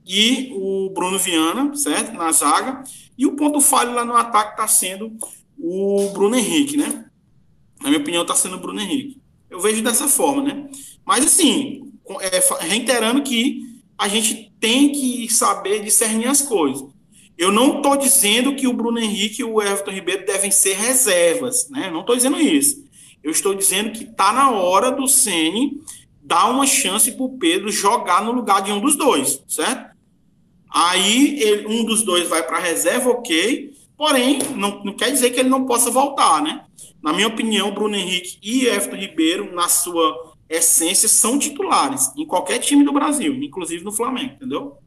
e 0.08 0.54
o 0.54 0.89
Bruno 0.91 1.20
Viana, 1.20 1.76
certo? 1.76 2.13
Na 2.13 2.32
zaga. 2.32 2.84
E 3.17 3.26
o 3.26 3.36
ponto 3.36 3.60
falho 3.60 3.93
lá 3.93 4.06
no 4.06 4.15
ataque 4.15 4.52
está 4.52 4.67
sendo 4.67 5.12
o 5.60 6.10
Bruno 6.13 6.36
Henrique, 6.36 6.78
né? 6.78 7.06
Na 7.82 7.89
minha 7.89 8.02
opinião, 8.02 8.22
está 8.22 8.34
sendo 8.34 8.56
o 8.56 8.60
Bruno 8.60 8.80
Henrique. 8.80 9.22
Eu 9.50 9.60
vejo 9.60 9.84
dessa 9.84 10.08
forma, 10.08 10.43
né? 10.43 10.70
Mas, 11.06 11.26
assim, 11.26 11.91
é, 12.22 12.65
reiterando 12.65 13.22
que 13.22 13.62
a 13.98 14.08
gente 14.08 14.54
tem 14.60 14.91
que 14.91 15.32
saber 15.32 15.84
discernir 15.84 16.28
as 16.28 16.41
coisas. 16.41 16.88
Eu 17.38 17.52
não 17.52 17.78
estou 17.78 17.98
dizendo 17.98 18.56
que 18.56 18.67
o 18.67 18.74
Bruno 18.74 19.00
Henrique 19.00 19.41
e 19.41 19.43
o 19.46 19.62
Everton 19.62 19.91
Ribeiro 19.91 20.26
devem 20.26 20.50
ser 20.50 20.76
reservas, 20.76 21.70
né? 21.70 21.91
Não 21.91 22.02
estou 22.02 22.15
dizendo 22.15 22.39
isso. 22.39 22.84
Eu 23.24 23.32
estou 23.32 23.54
dizendo 23.54 23.91
que 23.91 24.06
está 24.06 24.32
na 24.32 24.52
hora 24.52 24.91
do 24.91 25.08
Ceni 25.08 25.82
dar 26.22 26.50
uma 26.50 26.65
chance 26.65 27.12
para 27.12 27.24
o 27.24 27.38
Pedro 27.38 27.72
jogar 27.72 28.24
no 28.24 28.32
lugar 28.32 28.62
de 28.62 28.72
um 28.72 28.80
dos 28.80 28.96
dois, 28.96 29.43
certo? 29.48 29.96
Aí 30.69 31.41
ele, 31.41 31.67
um 31.67 31.86
dos 31.86 32.03
dois 32.03 32.27
vai 32.27 32.43
para 32.43 32.58
a 32.58 32.62
reserva, 32.62 33.10
ok. 33.10 33.73
Porém, 33.97 34.39
não, 34.56 34.84
não 34.84 34.93
quer 34.93 35.12
dizer 35.12 35.32
que 35.32 35.39
ele 35.39 35.49
não 35.49 35.65
possa 35.65 35.89
voltar, 35.89 36.41
né? 36.41 36.65
Na 37.01 37.13
minha 37.13 37.27
opinião, 37.27 37.73
Bruno 37.73 37.95
Henrique 37.95 38.38
e 38.43 38.67
Everton 38.67 38.95
Ribeiro, 38.95 39.53
na 39.53 39.67
sua 39.67 40.34
essência, 40.49 41.10
são 41.10 41.39
titulares 41.39 42.12
em 42.15 42.25
qualquer 42.25 42.60
time 42.60 42.84
do 42.84 42.93
Brasil, 42.93 43.34
inclusive 43.36 43.84
no 43.84 43.91
Flamengo, 43.91 44.34
entendeu? 44.34 44.77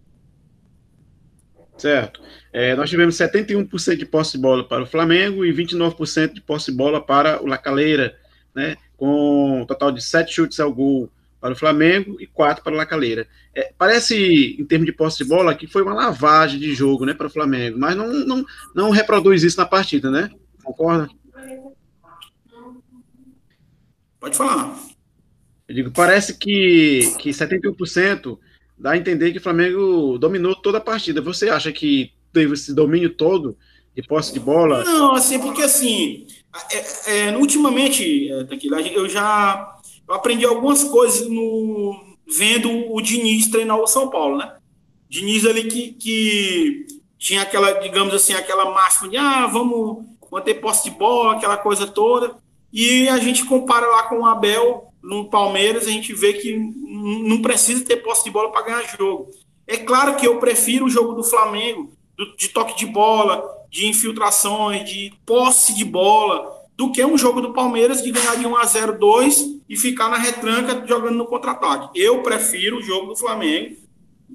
Certo. 1.77 2.21
É, 2.53 2.75
nós 2.77 2.91
tivemos 2.91 3.17
71% 3.17 3.97
de 3.97 4.05
posse 4.05 4.33
de 4.33 4.39
bola 4.39 4.63
para 4.63 4.83
o 4.83 4.87
Flamengo 4.87 5.45
e 5.45 5.53
29% 5.53 6.35
de 6.35 6.41
posse 6.41 6.71
de 6.71 6.77
bola 6.77 7.01
para 7.01 7.43
o 7.43 7.47
Lacaleira, 7.47 8.19
né? 8.55 8.77
Com 8.97 9.63
um 9.63 9.67
total 9.67 9.91
de 9.91 10.03
7 10.03 10.33
chutes 10.33 10.61
ao 10.61 10.73
gol 10.73 11.09
para 11.41 11.53
o 11.53 11.57
Flamengo 11.57 12.21
e 12.21 12.27
quatro 12.27 12.63
para 12.63 12.73
o 12.73 12.77
Lacaleira. 12.77 13.27
É, 13.55 13.73
parece, 13.77 14.57
em 14.59 14.65
termos 14.65 14.87
de 14.87 14.93
posse 14.93 15.19
de 15.19 15.25
bola, 15.25 15.55
que 15.55 15.67
foi 15.67 15.83
uma 15.83 15.95
lavagem 15.95 16.61
de 16.61 16.75
jogo 16.75 17.07
né, 17.07 17.15
para 17.15 17.27
o 17.27 17.31
Flamengo, 17.31 17.79
mas 17.79 17.97
não, 17.97 18.13
não, 18.13 18.45
não 18.75 18.91
reproduz 18.91 19.43
isso 19.43 19.57
na 19.57 19.65
partida, 19.65 20.11
né? 20.11 20.31
Concorda? 20.63 21.09
Pode 24.21 24.37
falar. 24.37 24.79
Eu 25.67 25.75
digo, 25.75 25.91
parece 25.91 26.37
que, 26.37 27.15
que 27.19 27.31
71% 27.31 28.39
dá 28.79 28.93
a 28.93 28.99
entender 28.99 29.33
que 29.33 29.39
o 29.39 29.43
Flamengo 29.43 30.19
dominou 30.19 30.55
toda 30.55 30.79
a 30.79 30.81
partida. 30.81 31.23
Você 31.23 31.49
acha 31.49 31.73
que 31.73 32.13
teve 32.33 32.53
esse 32.53 32.75
domínio 32.75 33.11
todo 33.11 33.57
de 33.95 34.03
posse 34.03 34.33
de 34.33 34.41
bola? 34.41 34.85
Não, 34.85 35.15
assim, 35.15 35.39
porque 35.39 35.63
assim, 35.63 36.27
é, 37.07 37.29
é, 37.29 37.37
ultimamente, 37.37 38.31
é, 38.31 38.47
eu 38.95 39.09
já 39.09 39.80
eu 40.11 40.17
aprendi 40.17 40.45
algumas 40.45 40.83
coisas 40.83 41.29
no, 41.29 42.05
vendo 42.27 42.93
o 42.93 43.01
Diniz 43.01 43.47
treinar 43.47 43.79
o 43.79 43.87
São 43.87 44.11
Paulo, 44.11 44.39
né? 44.39 44.57
Diniz 45.09 45.47
ali 45.47 45.65
que, 45.65 45.93
que 45.93 46.87
tinha 47.17 47.43
aquela, 47.43 47.75
digamos 47.75 48.13
assim, 48.13 48.33
aquela 48.33 48.73
máxima 48.73 49.09
de 49.09 49.17
ah, 49.17 49.47
vamos 49.47 50.05
manter 50.31 50.55
posse 50.55 50.91
de 50.91 50.97
bola, 50.97 51.35
aquela 51.35 51.57
coisa 51.57 51.87
toda. 51.87 52.35
E 52.73 53.09
a 53.09 53.19
gente 53.19 53.45
compara 53.45 53.87
lá 53.87 54.03
com 54.05 54.19
o 54.19 54.27
Abel 54.27 54.93
no 55.01 55.31
Palmeiras, 55.31 55.87
a 55.87 55.91
gente 55.91 56.13
vê 56.13 56.33
que 56.33 56.57
não 56.57 57.41
precisa 57.41 57.85
ter 57.85 57.99
posse 57.99 58.25
de 58.25 58.33
bola 58.33 58.51
para 58.51 58.63
ganhar 58.63 58.97
jogo. 58.99 59.31
É 59.65 59.77
claro 59.77 60.17
que 60.17 60.27
eu 60.27 60.41
prefiro 60.41 60.87
o 60.87 60.91
jogo 60.91 61.13
do 61.13 61.23
Flamengo, 61.23 61.93
do, 62.17 62.37
de 62.37 62.49
toque 62.49 62.77
de 62.77 62.87
bola, 62.87 63.49
de 63.71 63.87
infiltrações, 63.87 64.91
de 64.91 65.13
posse 65.25 65.73
de 65.73 65.85
bola, 65.85 66.60
do 66.81 66.91
que 66.91 67.05
um 67.05 67.19
jogo 67.19 67.43
do 67.43 67.53
Palmeiras 67.53 68.03
de 68.03 68.11
ganhar 68.11 68.37
de 68.37 68.47
1 68.47 68.57
a 68.57 68.65
0 68.65 68.99
2 68.99 69.61
e 69.69 69.77
ficar 69.77 70.09
na 70.09 70.17
retranca 70.17 70.83
jogando 70.87 71.15
no 71.15 71.27
contra-ataque. 71.27 71.91
Eu 71.95 72.23
prefiro 72.23 72.79
o 72.79 72.83
jogo 72.83 73.09
do 73.09 73.17
Flamengo 73.17 73.77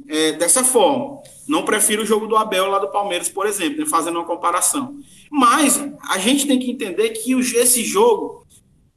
é, 0.08 0.34
dessa 0.34 0.64
forma. 0.64 1.24
Não 1.48 1.66
prefiro 1.66 2.04
o 2.04 2.06
jogo 2.06 2.28
do 2.28 2.38
Abel 2.38 2.68
lá 2.68 2.78
do 2.78 2.92
Palmeiras, 2.92 3.30
por 3.30 3.48
exemplo, 3.48 3.80
né, 3.80 3.86
fazendo 3.88 4.20
uma 4.20 4.28
comparação. 4.28 4.96
Mas 5.32 5.84
a 6.08 6.20
gente 6.20 6.46
tem 6.46 6.60
que 6.60 6.70
entender 6.70 7.10
que 7.10 7.34
esse 7.34 7.84
jogo 7.84 8.46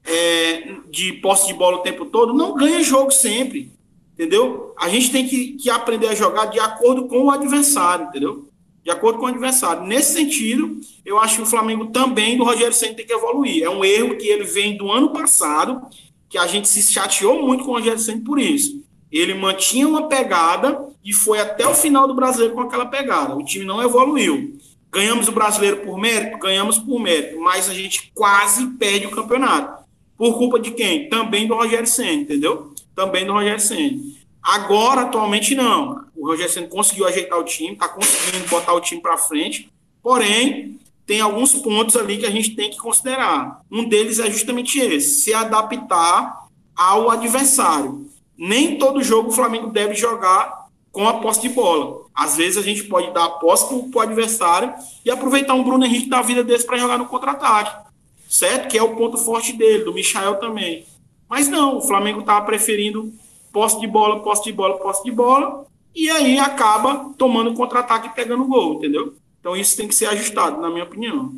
é, 0.04 0.74
de 0.90 1.14
posse 1.14 1.46
de 1.46 1.54
bola 1.54 1.78
o 1.78 1.82
tempo 1.82 2.04
todo 2.04 2.34
não 2.34 2.54
ganha 2.54 2.82
jogo 2.82 3.10
sempre. 3.10 3.72
Entendeu? 4.12 4.74
A 4.78 4.90
gente 4.90 5.10
tem 5.10 5.26
que, 5.26 5.54
que 5.54 5.70
aprender 5.70 6.08
a 6.08 6.14
jogar 6.14 6.46
de 6.46 6.60
acordo 6.60 7.08
com 7.08 7.24
o 7.24 7.30
adversário, 7.30 8.08
entendeu? 8.08 8.47
De 8.88 8.92
acordo 8.92 9.18
com 9.18 9.26
o 9.26 9.28
adversário. 9.28 9.86
Nesse 9.86 10.14
sentido, 10.14 10.80
eu 11.04 11.18
acho 11.18 11.36
que 11.36 11.42
o 11.42 11.46
Flamengo 11.46 11.88
também 11.88 12.38
do 12.38 12.44
Rogério 12.44 12.72
Senna 12.72 12.94
tem 12.94 13.04
que 13.04 13.12
evoluir. 13.12 13.62
É 13.62 13.68
um 13.68 13.84
erro 13.84 14.16
que 14.16 14.26
ele 14.26 14.44
vem 14.44 14.78
do 14.78 14.90
ano 14.90 15.10
passado, 15.10 15.82
que 16.26 16.38
a 16.38 16.46
gente 16.46 16.66
se 16.66 16.82
chateou 16.90 17.46
muito 17.46 17.64
com 17.64 17.72
o 17.72 17.74
Rogério 17.74 17.98
Senna 17.98 18.22
por 18.24 18.40
isso. 18.40 18.82
ele 19.12 19.34
mantinha 19.34 19.86
uma 19.86 20.08
pegada 20.08 20.86
e 21.04 21.12
foi 21.12 21.38
até 21.38 21.68
o 21.68 21.74
final 21.74 22.08
do 22.08 22.14
brasileiro 22.14 22.54
com 22.54 22.62
aquela 22.62 22.86
pegada. 22.86 23.36
O 23.36 23.44
time 23.44 23.66
não 23.66 23.82
evoluiu. 23.82 24.58
Ganhamos 24.90 25.28
o 25.28 25.32
brasileiro 25.32 25.82
por 25.82 25.98
mérito? 25.98 26.38
Ganhamos 26.38 26.78
por 26.78 26.98
mérito, 26.98 27.38
mas 27.40 27.68
a 27.68 27.74
gente 27.74 28.10
quase 28.14 28.68
perde 28.78 29.06
o 29.06 29.10
campeonato. 29.10 29.84
Por 30.16 30.38
culpa 30.38 30.58
de 30.58 30.70
quem? 30.70 31.10
Também 31.10 31.46
do 31.46 31.54
Rogério 31.54 31.86
Senna, 31.86 32.22
entendeu? 32.22 32.72
Também 32.94 33.26
do 33.26 33.34
Rogério 33.34 33.60
Senna. 33.60 33.98
Agora, 34.42 35.02
atualmente, 35.02 35.54
não. 35.54 36.07
O 36.18 36.26
Rogério 36.26 36.52
Senna 36.52 36.66
conseguiu 36.66 37.06
ajeitar 37.06 37.38
o 37.38 37.44
time, 37.44 37.74
está 37.74 37.88
conseguindo 37.88 38.48
botar 38.48 38.72
o 38.72 38.80
time 38.80 39.00
para 39.00 39.16
frente, 39.16 39.70
porém, 40.02 40.78
tem 41.06 41.20
alguns 41.20 41.54
pontos 41.54 41.96
ali 41.96 42.18
que 42.18 42.26
a 42.26 42.30
gente 42.30 42.54
tem 42.56 42.68
que 42.68 42.76
considerar. 42.76 43.62
Um 43.70 43.88
deles 43.88 44.18
é 44.18 44.30
justamente 44.30 44.78
esse: 44.78 45.20
se 45.20 45.32
adaptar 45.32 46.46
ao 46.76 47.10
adversário. 47.10 48.06
Nem 48.36 48.78
todo 48.78 49.02
jogo 49.02 49.30
o 49.30 49.32
Flamengo 49.32 49.68
deve 49.68 49.94
jogar 49.94 50.68
com 50.92 51.08
a 51.08 51.14
posse 51.14 51.40
de 51.40 51.48
bola. 51.48 52.02
Às 52.14 52.36
vezes 52.36 52.58
a 52.58 52.62
gente 52.62 52.84
pode 52.84 53.12
dar 53.12 53.24
a 53.24 53.30
posse 53.30 53.68
para 53.90 53.98
o 53.98 54.02
adversário 54.02 54.74
e 55.04 55.10
aproveitar 55.10 55.54
um 55.54 55.62
Bruno 55.62 55.84
Henrique 55.84 56.08
da 56.08 56.20
vida 56.20 56.42
desse 56.42 56.66
para 56.66 56.76
jogar 56.76 56.98
no 56.98 57.06
contra-ataque. 57.06 57.88
Certo? 58.28 58.68
Que 58.68 58.76
é 58.76 58.82
o 58.82 58.96
ponto 58.96 59.16
forte 59.16 59.52
dele, 59.52 59.84
do 59.84 59.94
Michael 59.94 60.36
também. 60.36 60.84
Mas 61.28 61.48
não, 61.48 61.78
o 61.78 61.82
Flamengo 61.82 62.20
estava 62.20 62.44
preferindo 62.44 63.12
posse 63.52 63.80
de 63.80 63.86
bola, 63.86 64.20
posse 64.20 64.44
de 64.44 64.52
bola, 64.52 64.76
posse 64.78 65.02
de 65.04 65.10
bola, 65.10 65.66
e 66.04 66.10
aí 66.10 66.38
acaba 66.38 67.12
tomando 67.14 67.54
contra-ataque 67.54 68.08
e 68.08 68.14
pegando 68.14 68.46
gol, 68.46 68.74
entendeu? 68.74 69.16
Então 69.40 69.56
isso 69.56 69.76
tem 69.76 69.88
que 69.88 69.94
ser 69.94 70.06
ajustado, 70.06 70.60
na 70.60 70.70
minha 70.70 70.84
opinião. 70.84 71.34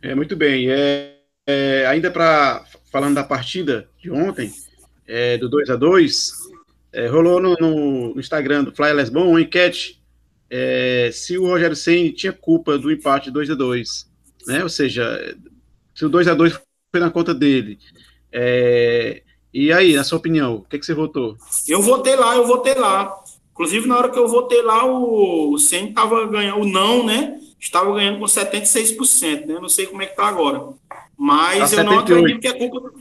É, 0.00 0.14
muito 0.14 0.36
bem. 0.36 0.70
É, 0.70 1.16
é 1.46 1.86
ainda 1.86 2.10
para 2.10 2.64
falando 2.90 3.16
da 3.16 3.24
partida 3.24 3.88
de 3.98 4.10
ontem, 4.10 4.52
é, 5.06 5.36
do 5.38 5.48
2 5.48 5.70
a 5.70 5.76
2 5.76 6.30
é, 6.92 7.08
rolou 7.08 7.40
no, 7.40 7.54
no, 7.54 8.18
Instagram 8.18 8.64
do 8.64 8.74
Fly 8.74 8.92
Lesbon 8.92 9.28
uma 9.28 9.40
enquete 9.40 10.00
é, 10.48 11.10
se 11.12 11.36
o 11.36 11.46
Rogério 11.46 11.76
Senni 11.76 12.12
tinha 12.12 12.32
culpa 12.32 12.78
do 12.78 12.90
empate 12.90 13.30
2 13.30 13.50
a 13.50 13.54
2 13.54 14.06
né? 14.46 14.62
Ou 14.62 14.68
seja, 14.68 15.36
se 15.94 16.04
o 16.04 16.08
2 16.08 16.28
a 16.28 16.34
2 16.34 16.52
foi 16.90 17.00
na 17.00 17.10
conta 17.10 17.34
dele. 17.34 17.78
É, 18.32 19.22
e 19.58 19.72
aí, 19.72 19.94
na 19.94 20.04
sua 20.04 20.18
opinião, 20.18 20.56
o 20.56 20.60
que, 20.68 20.78
que 20.78 20.84
você 20.84 20.92
votou? 20.92 21.34
Eu 21.66 21.80
votei 21.80 22.14
lá, 22.14 22.36
eu 22.36 22.46
votei 22.46 22.74
lá. 22.74 23.18
Inclusive, 23.52 23.88
na 23.88 23.96
hora 23.96 24.10
que 24.10 24.18
eu 24.18 24.28
votei 24.28 24.60
lá, 24.60 24.84
o, 24.84 25.54
o 25.54 25.58
Senna 25.58 25.88
estava 25.88 26.26
ganhando, 26.26 26.60
o 26.60 26.66
não, 26.66 27.06
né? 27.06 27.40
Estava 27.58 27.90
ganhando 27.94 28.18
com 28.18 28.26
76%, 28.26 29.46
né? 29.46 29.58
Não 29.58 29.70
sei 29.70 29.86
como 29.86 30.02
é 30.02 30.06
que 30.06 30.14
tá 30.14 30.26
agora. 30.26 30.62
Mas 31.16 31.70
tá 31.70 31.80
eu 31.80 31.84
não 31.84 31.98
acredito 32.00 32.38
que 32.38 32.48
é 32.48 32.52
culpa. 32.52 32.92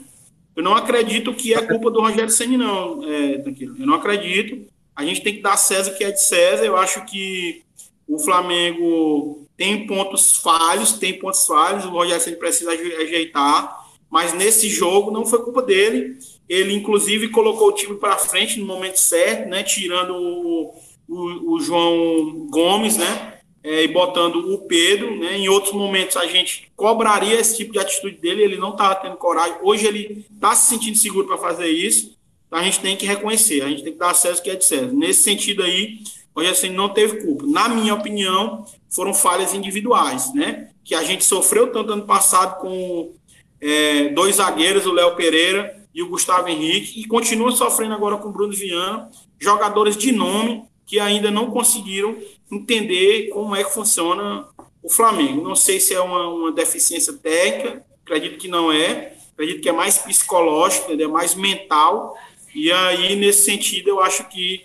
Eu 0.55 0.63
não 0.63 0.75
acredito 0.75 1.33
que 1.33 1.53
é 1.53 1.61
culpa 1.61 1.91
do 1.91 1.99
Rogério 1.99 2.29
Senna, 2.29 2.57
não, 2.57 3.03
é, 3.03 3.43
Eu 3.77 3.85
não 3.85 3.95
acredito. 3.95 4.65
A 4.95 5.03
gente 5.03 5.21
tem 5.21 5.35
que 5.35 5.41
dar 5.41 5.57
César 5.57 5.91
que 5.91 6.05
é 6.05 6.11
de 6.11 6.21
César. 6.21 6.63
Eu 6.63 6.77
acho 6.77 7.03
que 7.03 7.63
o 8.07 8.17
Flamengo 8.17 9.45
tem 9.57 9.85
pontos 9.85 10.37
falhos, 10.37 10.93
tem 10.93 11.19
pontos 11.19 11.45
falhos. 11.45 11.83
O 11.83 11.89
Rogério 11.89 12.23
Senna 12.23 12.37
precisa 12.37 12.71
ajeitar. 12.71 13.83
Mas 14.09 14.31
nesse 14.33 14.69
jogo 14.69 15.11
não 15.11 15.25
foi 15.25 15.43
culpa 15.43 15.61
dele. 15.61 16.17
Ele, 16.47 16.73
inclusive, 16.73 17.29
colocou 17.29 17.69
o 17.69 17.71
time 17.71 17.95
para 17.95 18.17
frente 18.17 18.59
no 18.59 18.65
momento 18.65 18.99
certo, 18.99 19.49
né? 19.49 19.63
Tirando 19.63 20.13
o, 20.13 20.73
o, 21.07 21.53
o 21.53 21.59
João 21.59 22.47
Gomes, 22.49 22.97
né? 22.97 23.33
É, 23.63 23.83
e 23.83 23.87
botando 23.87 24.35
o 24.53 24.59
Pedro, 24.59 25.19
né? 25.19 25.37
Em 25.37 25.49
outros 25.49 25.73
momentos 25.73 26.15
a 26.15 26.27
gente 26.27 26.71
cobraria 26.75 27.39
esse 27.39 27.57
tipo 27.57 27.73
de 27.73 27.79
atitude 27.79 28.17
dele, 28.17 28.43
ele 28.43 28.57
não 28.57 28.71
estava 28.71 28.93
tendo 28.95 29.17
coragem. 29.17 29.57
Hoje 29.63 29.87
ele 29.87 30.23
está 30.31 30.55
se 30.55 30.69
sentindo 30.69 30.97
seguro 30.97 31.25
para 31.25 31.37
fazer 31.37 31.67
isso. 31.67 32.15
Então 32.45 32.59
a 32.59 32.63
gente 32.63 32.79
tem 32.79 32.95
que 32.95 33.07
reconhecer, 33.07 33.63
a 33.63 33.69
gente 33.69 33.83
tem 33.83 33.93
que 33.93 33.97
dar 33.97 34.11
acesso 34.11 34.41
que 34.41 34.51
é 34.51 34.55
de 34.55 34.63
César. 34.63 34.93
Nesse 34.93 35.23
sentido 35.23 35.63
aí, 35.63 35.97
hoje 36.35 36.51
assim 36.51 36.69
não 36.69 36.89
teve 36.89 37.23
culpa. 37.23 37.43
Na 37.47 37.67
minha 37.67 37.95
opinião, 37.95 38.63
foram 38.87 39.15
falhas 39.15 39.55
individuais, 39.55 40.31
né? 40.35 40.69
Que 40.83 40.93
a 40.93 41.03
gente 41.03 41.25
sofreu 41.25 41.71
tanto 41.71 41.91
ano 41.91 42.05
passado 42.05 42.61
com 42.61 43.15
é, 43.59 44.09
dois 44.09 44.35
zagueiros, 44.35 44.85
o 44.85 44.93
Léo 44.93 45.15
Pereira 45.15 45.84
e 45.95 46.03
o 46.03 46.09
Gustavo 46.09 46.49
Henrique, 46.49 46.99
e 46.99 47.07
continua 47.07 47.53
sofrendo 47.53 47.93
agora 47.93 48.17
com 48.17 48.27
o 48.27 48.31
Bruno 48.31 48.51
Viana, 48.51 49.09
jogadores 49.39 49.95
de 49.95 50.11
nome 50.11 50.65
que 50.85 50.99
ainda 50.99 51.31
não 51.31 51.49
conseguiram 51.49 52.17
entender 52.51 53.29
como 53.29 53.55
é 53.55 53.63
que 53.63 53.73
funciona 53.73 54.45
o 54.83 54.89
Flamengo. 54.89 55.41
Não 55.41 55.55
sei 55.55 55.79
se 55.79 55.93
é 55.93 56.01
uma, 56.01 56.27
uma 56.27 56.51
deficiência 56.51 57.13
técnica, 57.13 57.81
acredito 58.03 58.37
que 58.37 58.49
não 58.49 58.73
é, 58.73 59.15
acredito 59.33 59.61
que 59.61 59.69
é 59.69 59.71
mais 59.71 59.97
psicológico, 59.97 60.91
é 60.91 61.07
mais 61.07 61.33
mental, 61.33 62.13
e 62.53 62.71
aí, 62.71 63.15
nesse 63.15 63.45
sentido, 63.45 63.89
eu 63.89 64.01
acho 64.01 64.27
que 64.29 64.63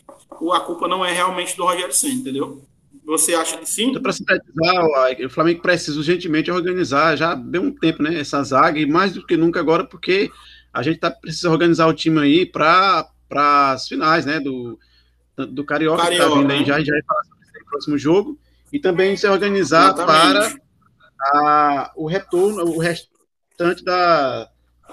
a 0.53 0.61
culpa 0.61 0.89
não 0.89 1.05
é 1.05 1.13
realmente 1.13 1.57
do 1.57 1.65
Rogério 1.65 1.93
Senna, 1.93 2.15
entendeu? 2.15 2.63
Você 3.05 3.35
acha 3.35 3.57
que 3.57 3.69
sim? 3.69 3.91
Então, 3.91 4.03
para 4.03 4.13
sintetizar, 4.13 4.85
o 5.25 5.31
Flamengo 5.31 5.63
precisa 5.63 5.97
urgentemente 5.97 6.51
organizar, 6.51 7.17
já 7.17 7.35
deu 7.35 7.63
um 7.63 7.73
tempo, 7.73 8.03
né, 8.03 8.21
essa 8.21 8.43
zaga, 8.43 8.79
e 8.79 8.87
mais 8.87 9.13
do 9.13 9.25
que 9.25 9.37
nunca 9.37 9.59
agora, 9.59 9.85
porque 9.85 10.31
a 10.73 10.83
gente 10.83 10.99
tá, 10.99 11.11
precisa 11.11 11.51
organizar 11.51 11.87
o 11.87 11.95
time 11.95 12.21
aí 12.21 12.47
para 12.47 13.09
as 13.31 13.89
finais, 13.89 14.25
né, 14.25 14.41
do, 14.41 14.79
do 15.37 15.65
Carioca, 15.65 16.03
Carioca 16.03 16.29
que 16.29 16.35
tá 16.35 16.41
vindo 16.41 16.51
aí, 16.51 16.65
já, 16.65 16.81
já 16.81 16.93
vai 16.93 17.03
falar 17.03 17.25
sobre 17.25 17.45
esse 17.45 17.65
próximo 17.65 17.99
jogo, 17.99 18.39
e 18.73 18.79
também 18.79 19.17
se 19.17 19.27
organizar 19.27 19.93
Exatamente. 19.93 20.61
para 20.61 20.61
a, 21.21 21.93
o 21.97 22.07
retorno, 22.07 22.65
o 22.65 22.79
restante 22.79 23.85
da 23.85 24.49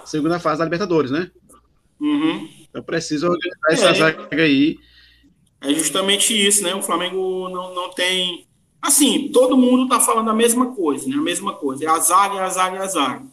segunda 0.06 0.40
fase 0.40 0.60
da 0.60 0.66
Libertadores, 0.66 1.12
né? 1.12 1.32
Uhum. 2.00 2.50
Então 2.70 2.84
precisa 2.84 3.28
organizar 3.28 3.72
essa 3.72 3.90
é, 3.90 3.94
zaga 3.94 4.44
aí. 4.44 4.78
É 5.62 5.74
justamente 5.74 6.34
isso, 6.34 6.64
né? 6.64 6.76
O 6.76 6.82
Flamengo 6.82 7.50
não, 7.50 7.74
não 7.74 7.90
tem. 7.90 8.48
Assim, 8.82 9.30
todo 9.34 9.58
mundo 9.58 9.88
tá 9.88 10.00
falando 10.00 10.30
a 10.30 10.34
mesma 10.34 10.76
coisa, 10.76 11.08
né? 11.08 11.16
A 11.16 11.22
mesma 11.22 11.54
coisa. 11.54 11.86
É 11.86 11.88
a 11.88 12.00
zaga, 12.00 12.36
é 12.36 12.42
a 12.42 12.50
zaga, 12.50 12.78
é 12.78 12.82
a 12.82 12.88
zaga. 12.88 13.26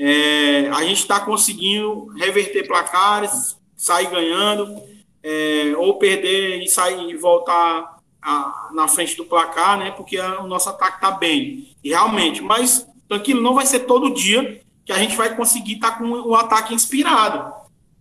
É, 0.00 0.68
a 0.68 0.84
gente 0.84 1.00
está 1.00 1.18
conseguindo 1.18 2.06
reverter 2.14 2.64
placares, 2.68 3.56
sair 3.76 4.08
ganhando, 4.08 4.80
é, 5.20 5.74
ou 5.76 5.98
perder 5.98 6.62
e 6.62 6.68
sair 6.68 7.10
e 7.10 7.16
voltar 7.16 7.98
a, 8.22 8.70
na 8.72 8.86
frente 8.86 9.16
do 9.16 9.24
placar, 9.24 9.76
né? 9.76 9.90
Porque 9.90 10.16
a, 10.16 10.40
o 10.40 10.46
nosso 10.46 10.68
ataque 10.68 10.98
está 10.98 11.10
bem. 11.10 11.76
E 11.82 11.88
realmente, 11.88 12.40
mas 12.40 12.86
aquilo 13.10 13.42
não 13.42 13.54
vai 13.54 13.66
ser 13.66 13.80
todo 13.80 14.14
dia 14.14 14.60
que 14.84 14.92
a 14.92 14.98
gente 14.98 15.16
vai 15.16 15.34
conseguir 15.34 15.74
estar 15.74 15.90
tá 15.90 15.98
com 15.98 16.08
o 16.08 16.34
ataque 16.36 16.72
inspirado. 16.72 17.52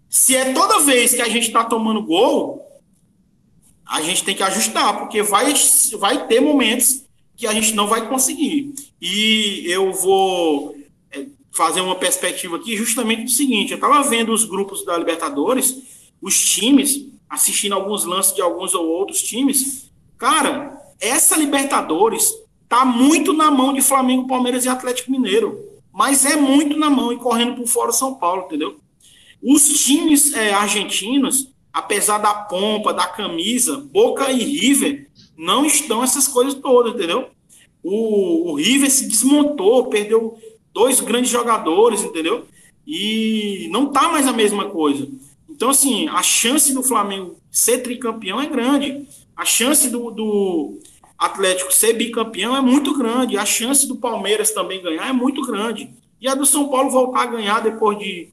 Se 0.07 0.35
é 0.35 0.53
toda 0.53 0.81
vez 0.81 1.15
que 1.15 1.21
a 1.23 1.27
gente 1.27 1.47
está 1.47 1.63
tomando 1.63 2.03
gol, 2.03 2.63
a 3.83 4.03
gente 4.03 4.23
tem 4.23 4.35
que 4.35 4.43
ajustar, 4.43 4.99
porque 4.99 5.23
vai, 5.23 5.51
vai 5.97 6.27
ter 6.27 6.41
momentos 6.41 7.07
que 7.35 7.47
a 7.47 7.53
gente 7.53 7.73
não 7.73 7.87
vai 7.87 8.07
conseguir. 8.07 8.75
E 9.01 9.63
eu 9.65 9.91
vou 9.91 10.76
fazer 11.57 11.81
uma 11.81 11.95
perspectiva 11.95 12.55
aqui 12.55 12.77
justamente 12.77 13.23
do 13.23 13.31
seguinte: 13.31 13.71
eu 13.71 13.77
estava 13.77 14.07
vendo 14.07 14.31
os 14.31 14.45
grupos 14.45 14.85
da 14.85 14.95
Libertadores, 14.95 16.11
os 16.21 16.39
times, 16.39 17.07
assistindo 17.27 17.73
alguns 17.73 18.05
lances 18.05 18.35
de 18.35 18.41
alguns 18.41 18.75
ou 18.75 18.87
outros 18.87 19.23
times. 19.23 19.91
Cara, 20.19 20.79
essa 21.01 21.35
Libertadores 21.35 22.31
tá 22.69 22.85
muito 22.85 23.33
na 23.33 23.49
mão 23.49 23.73
de 23.73 23.81
Flamengo, 23.81 24.27
Palmeiras 24.27 24.65
e 24.65 24.69
Atlético 24.69 25.11
Mineiro. 25.11 25.65
Mas 25.91 26.27
é 26.27 26.35
muito 26.35 26.77
na 26.77 26.91
mão 26.91 27.11
e 27.11 27.17
correndo 27.17 27.55
por 27.55 27.65
fora 27.65 27.91
São 27.91 28.13
Paulo, 28.13 28.43
entendeu? 28.45 28.79
Os 29.41 29.83
times 29.83 30.33
é, 30.33 30.53
argentinos, 30.53 31.51
apesar 31.73 32.19
da 32.19 32.35
pompa, 32.35 32.93
da 32.93 33.07
camisa, 33.07 33.77
Boca 33.77 34.31
e 34.31 34.43
River, 34.43 35.09
não 35.35 35.65
estão 35.65 36.03
essas 36.03 36.27
coisas 36.27 36.53
todas, 36.53 36.93
entendeu? 36.93 37.29
O, 37.81 38.51
o 38.51 38.55
River 38.55 38.91
se 38.91 39.07
desmontou, 39.07 39.87
perdeu 39.87 40.37
dois 40.77 40.99
grandes 40.99 41.31
jogadores, 41.31 42.03
entendeu? 42.03 42.45
E 42.85 43.67
não 43.71 43.87
tá 43.87 44.09
mais 44.09 44.27
a 44.27 44.31
mesma 44.31 44.65
coisa. 44.65 45.07
Então, 45.49 45.71
assim, 45.71 46.07
a 46.09 46.21
chance 46.21 46.71
do 46.71 46.83
Flamengo 46.83 47.35
ser 47.49 47.79
tricampeão 47.79 48.39
é 48.39 48.45
grande. 48.45 49.07
A 49.35 49.43
chance 49.43 49.89
do, 49.89 50.11
do 50.11 50.79
Atlético 51.17 51.73
ser 51.73 51.93
bicampeão 51.93 52.55
é 52.55 52.61
muito 52.61 52.95
grande. 52.95 53.39
A 53.39 53.45
chance 53.45 53.87
do 53.87 53.95
Palmeiras 53.95 54.51
também 54.51 54.83
ganhar 54.83 55.09
é 55.09 55.13
muito 55.13 55.41
grande. 55.41 55.89
E 56.21 56.29
a 56.29 56.35
do 56.35 56.45
São 56.45 56.69
Paulo 56.69 56.91
voltar 56.91 57.23
a 57.23 57.25
ganhar 57.25 57.59
depois 57.59 57.97
de 57.97 58.29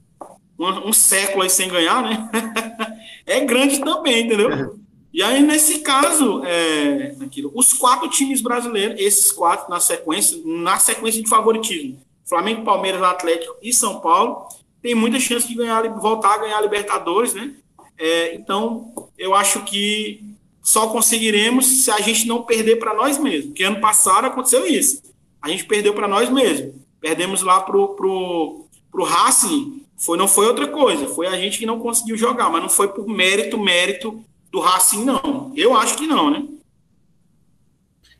um, 0.59 0.89
um 0.89 0.93
século 0.93 1.41
aí 1.41 1.49
sem 1.49 1.67
ganhar, 1.67 2.03
né? 2.03 2.29
é 3.25 3.39
grande 3.39 3.79
também, 3.79 4.25
entendeu? 4.25 4.77
E 5.11 5.23
aí, 5.23 5.41
nesse 5.41 5.79
caso, 5.79 6.43
é, 6.45 7.15
os 7.55 7.73
quatro 7.73 8.07
times 8.07 8.39
brasileiros, 8.39 9.01
esses 9.01 9.31
quatro 9.31 9.67
na 9.67 9.79
sequência, 9.79 10.39
na 10.45 10.77
sequência 10.77 11.23
de 11.23 11.27
favoritismo, 11.27 12.05
Flamengo, 12.27 12.63
Palmeiras, 12.63 13.01
Atlético 13.01 13.55
e 13.61 13.71
São 13.71 13.99
Paulo, 13.99 14.47
tem 14.81 14.95
muita 14.95 15.19
chance 15.19 15.47
de 15.47 15.55
ganhar, 15.55 15.87
voltar 15.99 16.35
a 16.35 16.37
ganhar 16.39 16.57
a 16.57 16.61
Libertadores, 16.61 17.33
né? 17.33 17.53
É, 17.97 18.35
então, 18.35 19.09
eu 19.17 19.33
acho 19.33 19.63
que 19.63 20.23
só 20.61 20.87
conseguiremos 20.87 21.83
se 21.83 21.91
a 21.91 21.99
gente 22.01 22.27
não 22.27 22.43
perder 22.43 22.77
para 22.77 22.93
nós 22.93 23.17
mesmos. 23.17 23.47
Porque 23.47 23.63
ano 23.63 23.79
passado 23.79 24.25
aconteceu 24.25 24.65
isso. 24.65 25.01
A 25.41 25.49
gente 25.49 25.65
perdeu 25.65 25.93
para 25.93 26.07
nós 26.07 26.29
mesmos. 26.29 26.73
Perdemos 26.99 27.43
lá 27.43 27.61
pro, 27.61 27.89
pro, 27.89 28.65
pro 28.91 29.03
Racing 29.03 29.85
Foi, 29.95 30.17
não 30.17 30.27
foi 30.27 30.47
outra 30.47 30.67
coisa, 30.67 31.07
foi 31.07 31.27
a 31.27 31.37
gente 31.37 31.59
que 31.59 31.65
não 31.65 31.79
conseguiu 31.79 32.17
jogar, 32.17 32.49
mas 32.49 32.61
não 32.61 32.69
foi 32.69 32.87
por 32.87 33.07
mérito, 33.07 33.57
mérito 33.57 34.23
do 34.51 34.59
Racing, 34.59 35.05
não. 35.05 35.53
Eu 35.55 35.75
acho 35.77 35.95
que 35.95 36.07
não, 36.07 36.31
né? 36.31 36.43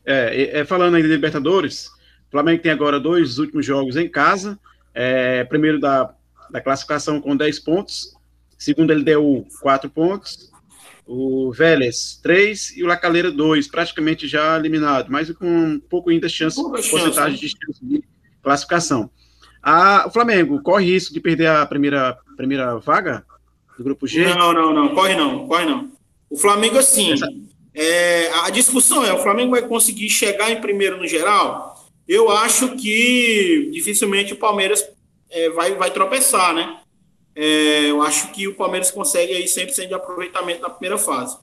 É, 0.04 0.60
é, 0.60 0.64
falando 0.64 0.94
ainda 0.94 1.08
de 1.08 1.14
Libertadores, 1.14 1.90
Flamengo 2.36 2.62
tem 2.62 2.70
agora 2.70 3.00
dois 3.00 3.38
últimos 3.38 3.64
jogos 3.64 3.96
em 3.96 4.06
casa. 4.06 4.58
É, 4.92 5.42
primeiro 5.44 5.80
da, 5.80 6.14
da 6.50 6.60
classificação 6.60 7.18
com 7.18 7.34
10 7.34 7.60
pontos, 7.60 8.14
segundo 8.58 8.90
ele 8.90 9.02
deu 9.02 9.46
4 9.62 9.88
pontos, 9.88 10.50
o 11.06 11.50
Vélez 11.50 12.20
3 12.22 12.76
e 12.76 12.82
o 12.82 12.86
Lacaleira 12.86 13.30
2, 13.30 13.68
praticamente 13.68 14.28
já 14.28 14.58
eliminado, 14.58 15.08
mas 15.10 15.30
com 15.30 15.46
um 15.46 15.80
pouco 15.80 16.10
ainda 16.10 16.28
chance, 16.28 16.56
Pouca 16.56 16.82
porcentagem 16.82 17.38
chance, 17.38 17.42
né? 17.42 17.48
de 17.48 17.48
chance 17.48 17.86
de 17.86 18.04
classificação. 18.42 19.10
A, 19.62 20.06
o 20.06 20.10
Flamengo 20.10 20.60
corre 20.62 20.92
risco 20.92 21.14
de 21.14 21.20
perder 21.20 21.48
a 21.48 21.64
primeira, 21.64 22.18
primeira 22.36 22.76
vaga 22.78 23.24
do 23.78 23.84
grupo 23.84 24.06
G? 24.06 24.26
Não, 24.26 24.52
não, 24.52 24.74
não, 24.74 24.94
corre 24.94 25.16
não, 25.16 25.48
corre 25.48 25.64
não. 25.64 25.90
O 26.28 26.36
Flamengo, 26.36 26.78
assim, 26.78 27.14
é, 27.74 28.30
a 28.44 28.50
discussão 28.50 29.04
é: 29.04 29.12
o 29.12 29.22
Flamengo 29.22 29.52
vai 29.52 29.62
conseguir 29.62 30.10
chegar 30.10 30.50
em 30.50 30.60
primeiro 30.60 30.98
no 30.98 31.06
geral? 31.06 31.75
Eu 32.08 32.30
acho 32.30 32.76
que 32.76 33.68
dificilmente 33.72 34.32
o 34.32 34.36
Palmeiras 34.36 34.86
é, 35.30 35.50
vai, 35.50 35.74
vai 35.74 35.90
tropeçar, 35.90 36.54
né? 36.54 36.80
É, 37.34 37.90
eu 37.90 38.00
acho 38.02 38.32
que 38.32 38.48
o 38.48 38.54
Palmeiras 38.54 38.90
consegue 38.90 39.32
aí 39.34 39.44
100% 39.44 39.88
de 39.88 39.94
aproveitamento 39.94 40.62
na 40.62 40.70
primeira 40.70 40.96
fase. 40.96 41.36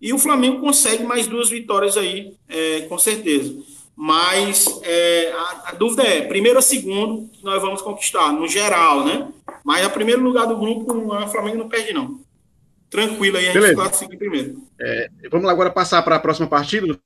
E 0.00 0.12
o 0.12 0.18
Flamengo 0.18 0.60
consegue 0.60 1.02
mais 1.02 1.26
duas 1.26 1.48
vitórias 1.48 1.96
aí, 1.96 2.34
é, 2.48 2.82
com 2.82 2.98
certeza. 2.98 3.54
Mas 3.96 4.66
é, 4.82 5.32
a, 5.32 5.70
a, 5.70 5.72
dúvida 5.72 6.04
é, 6.04 6.20
primeiro 6.22 6.58
ou 6.58 6.62
segundo, 6.62 7.28
que 7.30 7.44
nós 7.44 7.60
vamos 7.60 7.82
conquistar, 7.82 8.32
no 8.32 8.46
geral, 8.46 9.04
né? 9.04 9.28
Mas 9.64 9.84
a 9.84 9.90
primeiro 9.90 10.22
lugar 10.22 10.46
do 10.46 10.56
grupo, 10.56 10.92
o 10.92 11.28
Flamengo 11.28 11.58
não 11.58 11.68
perde, 11.68 11.92
não. 11.92 12.20
Tranquilo 12.88 13.36
aí, 13.36 13.48
a 13.48 13.52
Beleza. 13.52 13.68
gente 13.68 13.76
classifica 13.76 14.16
primeiro. 14.16 14.62
É, 14.80 15.10
vamos 15.30 15.48
agora 15.48 15.70
passar 15.70 16.02
para 16.02 16.16
a 16.16 16.20
próxima 16.20 16.46
partida 16.46 16.86
do 16.86 17.00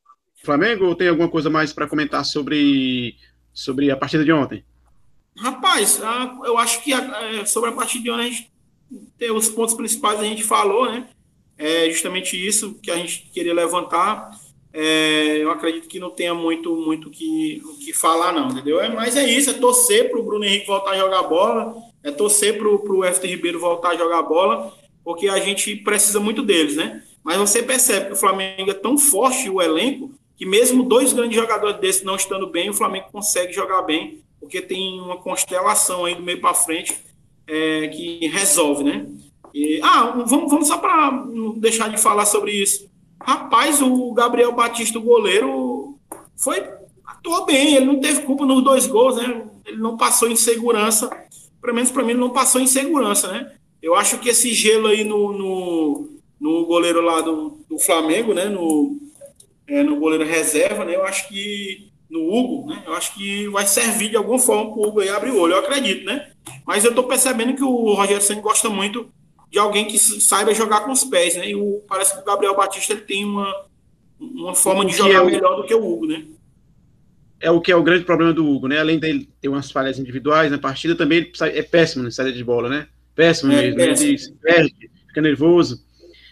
Flamengo, 0.44 0.86
ou 0.86 0.94
tem 0.94 1.08
alguma 1.08 1.28
coisa 1.28 1.48
mais 1.48 1.72
para 1.72 1.86
comentar 1.86 2.24
sobre, 2.24 3.16
sobre 3.52 3.90
a 3.90 3.96
partida 3.96 4.24
de 4.24 4.32
ontem? 4.32 4.64
Rapaz, 5.36 6.00
eu 6.44 6.58
acho 6.58 6.82
que 6.82 6.92
é, 6.92 7.44
sobre 7.44 7.70
a 7.70 7.72
partida 7.72 8.04
de 8.04 8.10
ontem, 8.10 8.26
a 8.26 8.30
gente 8.30 8.52
tem 9.18 9.30
os 9.30 9.48
pontos 9.48 9.74
principais 9.74 10.20
a 10.20 10.24
gente 10.24 10.42
falou, 10.42 10.90
né? 10.90 11.08
É 11.56 11.88
justamente 11.90 12.36
isso 12.36 12.74
que 12.82 12.90
a 12.90 12.96
gente 12.96 13.30
queria 13.32 13.54
levantar. 13.54 14.30
É, 14.72 15.38
eu 15.38 15.50
acredito 15.50 15.88
que 15.88 16.00
não 16.00 16.10
tenha 16.10 16.34
muito 16.34 16.74
muito 16.74 17.10
que, 17.10 17.62
que 17.84 17.92
falar, 17.92 18.32
não, 18.32 18.48
entendeu? 18.48 18.80
É, 18.80 18.88
mas 18.88 19.16
é 19.16 19.24
isso, 19.24 19.50
é 19.50 19.54
torcer 19.54 20.10
para 20.10 20.18
o 20.18 20.22
Bruno 20.22 20.44
Henrique 20.44 20.66
voltar 20.66 20.92
a 20.92 20.98
jogar 20.98 21.22
bola, 21.22 21.74
é 22.02 22.10
torcer 22.10 22.58
para 22.58 22.68
o 22.68 23.04
FT 23.04 23.26
Ribeiro 23.26 23.60
voltar 23.60 23.90
a 23.90 23.96
jogar 23.96 24.22
bola, 24.22 24.74
porque 25.04 25.28
a 25.28 25.38
gente 25.38 25.76
precisa 25.76 26.18
muito 26.18 26.42
deles, 26.42 26.76
né? 26.76 27.02
Mas 27.22 27.36
você 27.36 27.62
percebe 27.62 28.06
que 28.06 28.12
o 28.12 28.16
Flamengo 28.16 28.70
é 28.70 28.74
tão 28.74 28.98
forte 28.98 29.48
o 29.48 29.62
elenco 29.62 30.12
que 30.42 30.46
mesmo 30.46 30.82
dois 30.82 31.12
grandes 31.12 31.36
jogadores 31.36 31.76
desses 31.76 32.02
não 32.02 32.16
estando 32.16 32.48
bem, 32.48 32.68
o 32.68 32.74
Flamengo 32.74 33.06
consegue 33.12 33.52
jogar 33.52 33.82
bem 33.82 34.24
porque 34.40 34.60
tem 34.60 35.00
uma 35.00 35.16
constelação 35.16 36.04
aí 36.04 36.16
do 36.16 36.22
meio 36.24 36.40
para 36.40 36.52
frente 36.52 36.98
é, 37.46 37.86
que 37.86 38.26
resolve, 38.26 38.82
né? 38.82 39.06
E, 39.54 39.78
ah, 39.84 40.24
vamos, 40.26 40.50
vamos 40.50 40.66
só 40.66 40.78
para 40.78 41.26
deixar 41.58 41.90
de 41.90 42.02
falar 42.02 42.26
sobre 42.26 42.50
isso. 42.50 42.90
Rapaz, 43.22 43.80
o 43.80 44.12
Gabriel 44.14 44.50
Batista, 44.50 44.98
o 44.98 45.02
goleiro, 45.02 45.96
foi 46.36 46.60
atuou 47.06 47.46
bem, 47.46 47.76
ele 47.76 47.86
não 47.86 48.00
teve 48.00 48.22
culpa 48.22 48.44
nos 48.44 48.64
dois 48.64 48.88
gols, 48.88 49.14
né? 49.14 49.44
Ele 49.64 49.76
não 49.76 49.96
passou 49.96 50.28
em 50.28 50.34
segurança, 50.34 51.08
pelo 51.60 51.72
menos 51.72 51.92
para 51.92 52.02
mim, 52.02 52.10
ele 52.10 52.20
não 52.20 52.30
passou 52.30 52.60
em 52.60 52.66
segurança, 52.66 53.30
né? 53.30 53.52
Eu 53.80 53.94
acho 53.94 54.18
que 54.18 54.28
esse 54.28 54.52
gelo 54.52 54.88
aí 54.88 55.04
no, 55.04 55.32
no, 55.32 56.08
no 56.40 56.66
goleiro 56.66 57.00
lá 57.00 57.20
do, 57.20 57.60
do 57.70 57.78
Flamengo, 57.78 58.34
né? 58.34 58.46
No, 58.46 58.98
é, 59.66 59.82
no 59.82 59.96
goleiro 59.96 60.24
reserva, 60.24 60.84
né? 60.84 60.94
Eu 60.94 61.04
acho 61.04 61.28
que 61.28 61.92
no 62.10 62.20
Hugo, 62.20 62.68
né? 62.68 62.82
Eu 62.86 62.94
acho 62.94 63.14
que 63.14 63.48
vai 63.48 63.66
servir 63.66 64.10
de 64.10 64.16
alguma 64.16 64.38
forma 64.38 64.70
para 64.70 64.80
o 64.80 64.88
Hugo 64.88 65.00
aí 65.00 65.08
abrir 65.08 65.30
o 65.30 65.38
olho, 65.38 65.54
eu 65.54 65.60
acredito, 65.60 66.04
né? 66.04 66.30
Mas 66.66 66.84
eu 66.84 66.90
estou 66.90 67.04
percebendo 67.04 67.54
que 67.54 67.64
o 67.64 67.94
Rogério 67.94 68.22
Senna 68.22 68.42
gosta 68.42 68.68
muito 68.68 69.08
de 69.50 69.58
alguém 69.58 69.86
que 69.86 69.98
saiba 69.98 70.54
jogar 70.54 70.80
com 70.80 70.92
os 70.92 71.04
pés, 71.04 71.36
né? 71.36 71.48
E 71.48 71.54
o, 71.54 71.82
parece 71.88 72.14
que 72.14 72.20
o 72.20 72.24
Gabriel 72.24 72.56
Batista 72.56 72.92
ele 72.92 73.02
tem 73.02 73.24
uma, 73.24 73.50
uma 74.18 74.54
forma 74.54 74.84
de 74.84 74.94
jogar 74.94 75.14
é 75.14 75.20
o, 75.20 75.26
melhor 75.26 75.56
do 75.56 75.64
que 75.64 75.74
o 75.74 75.84
Hugo, 75.84 76.06
né? 76.06 76.24
É 77.40 77.50
o 77.50 77.60
que 77.60 77.72
é 77.72 77.76
o 77.76 77.82
grande 77.82 78.04
problema 78.04 78.32
do 78.32 78.46
Hugo, 78.46 78.68
né? 78.68 78.78
Além 78.78 78.98
dele 78.98 79.28
ter 79.40 79.48
umas 79.48 79.70
falhas 79.70 79.98
individuais 79.98 80.50
na 80.50 80.58
partida, 80.58 80.94
também 80.94 81.18
ele 81.18 81.32
é 81.40 81.62
péssimo 81.62 82.04
na 82.04 82.10
saída 82.10 82.32
de 82.32 82.44
bola, 82.44 82.68
né? 82.68 82.86
Péssimo 83.14 83.52
é, 83.52 83.62
mesmo. 83.62 83.76
Péssimo. 83.76 84.08
Ele 84.08 84.18
se 84.18 84.32
perde, 84.32 84.90
fica 85.08 85.20
nervoso. 85.20 85.82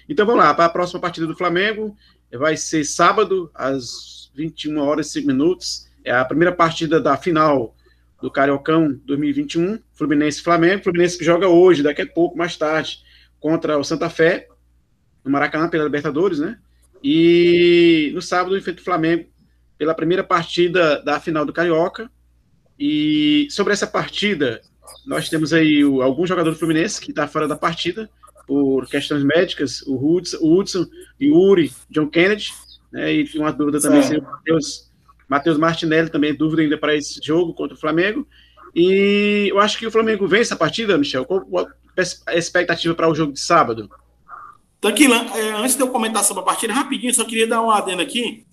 Então 0.08 0.26
vamos 0.26 0.42
lá, 0.42 0.52
para 0.52 0.66
a 0.66 0.70
próxima 0.70 1.00
partida 1.00 1.26
do 1.26 1.36
Flamengo, 1.36 1.96
vai 2.38 2.56
ser 2.56 2.84
sábado, 2.84 3.50
às 3.54 4.30
21 4.34 4.78
horas 4.78 5.08
e 5.08 5.12
5 5.12 5.26
minutos. 5.26 5.88
É 6.04 6.12
a 6.12 6.24
primeira 6.24 6.54
partida 6.54 7.00
da 7.00 7.16
final 7.16 7.74
do 8.20 8.30
Cariocão 8.30 8.98
2021, 9.04 9.78
Fluminense-Flamengo. 9.92 10.84
Fluminense 10.84 11.18
que 11.18 11.24
joga 11.24 11.48
hoje, 11.48 11.82
daqui 11.82 12.02
a 12.02 12.06
pouco, 12.06 12.36
mais 12.36 12.56
tarde, 12.56 12.98
contra 13.38 13.78
o 13.78 13.84
Santa 13.84 14.08
Fé, 14.10 14.46
no 15.24 15.30
Maracanã, 15.30 15.68
pela 15.68 15.84
Libertadores, 15.84 16.38
né? 16.38 16.58
E 17.02 18.10
no 18.14 18.20
sábado, 18.20 18.56
enfrenta 18.56 18.80
o 18.80 18.84
Flamengo 18.84 19.26
pela 19.78 19.94
primeira 19.94 20.22
partida 20.22 21.02
da 21.02 21.18
final 21.18 21.44
do 21.44 21.52
Carioca. 21.52 22.10
E 22.78 23.46
sobre 23.50 23.72
essa 23.72 23.86
partida, 23.86 24.60
nós 25.06 25.28
temos 25.28 25.52
aí 25.52 25.84
o, 25.84 26.02
algum 26.02 26.26
jogador 26.26 26.50
do 26.50 26.58
Fluminense 26.58 27.00
que 27.00 27.10
está 27.10 27.26
fora 27.26 27.48
da 27.48 27.56
partida 27.56 28.08
por 28.46 28.86
questões 28.88 29.22
médicas, 29.22 29.82
o 29.82 29.94
Hudson, 29.94 30.38
o 30.40 30.58
Hudson 30.58 30.86
Yuri, 31.20 31.72
John 31.90 32.08
Kennedy, 32.08 32.52
né? 32.92 33.12
E 33.12 33.24
tinha 33.24 33.42
uma 33.42 33.52
dúvida 33.52 33.80
também 33.80 34.02
se 34.02 34.16
o 34.16 34.22
Matheus, 34.22 34.90
Matheus 35.28 35.58
Martinelli 35.58 36.10
também, 36.10 36.34
dúvida 36.34 36.62
ainda 36.62 36.78
para 36.78 36.94
esse 36.94 37.20
jogo 37.22 37.54
contra 37.54 37.76
o 37.76 37.80
Flamengo. 37.80 38.26
E 38.74 39.48
eu 39.50 39.58
acho 39.58 39.78
que 39.78 39.86
o 39.86 39.90
Flamengo 39.90 40.26
vence 40.26 40.52
a 40.52 40.56
partida, 40.56 40.98
Michel. 40.98 41.24
Qual 41.24 41.46
a 42.26 42.36
expectativa 42.36 42.94
para 42.94 43.08
o 43.08 43.14
jogo 43.14 43.32
de 43.32 43.40
sábado? 43.40 43.90
Tranquilo, 44.80 45.14
é, 45.14 45.52
antes 45.52 45.76
de 45.76 45.82
eu 45.82 45.88
comentar 45.88 46.24
sobre 46.24 46.42
a 46.42 46.46
partida, 46.46 46.72
rapidinho, 46.72 47.14
só 47.14 47.24
queria 47.24 47.46
dar 47.46 47.60
uma 47.60 47.76
adenda 47.76 48.02
aqui. 48.02 48.46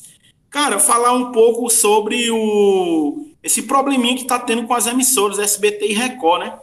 Cara, 0.49 0.79
falar 0.79 1.13
um 1.13 1.31
pouco 1.31 1.69
sobre 1.69 2.29
o 2.31 3.27
esse 3.41 3.63
probleminha 3.63 4.15
que 4.15 4.23
está 4.23 4.37
tendo 4.37 4.67
com 4.67 4.73
as 4.73 4.87
emissoras 4.87 5.39
SBT 5.39 5.87
e 5.87 5.93
Record, 5.93 6.41
né? 6.41 6.59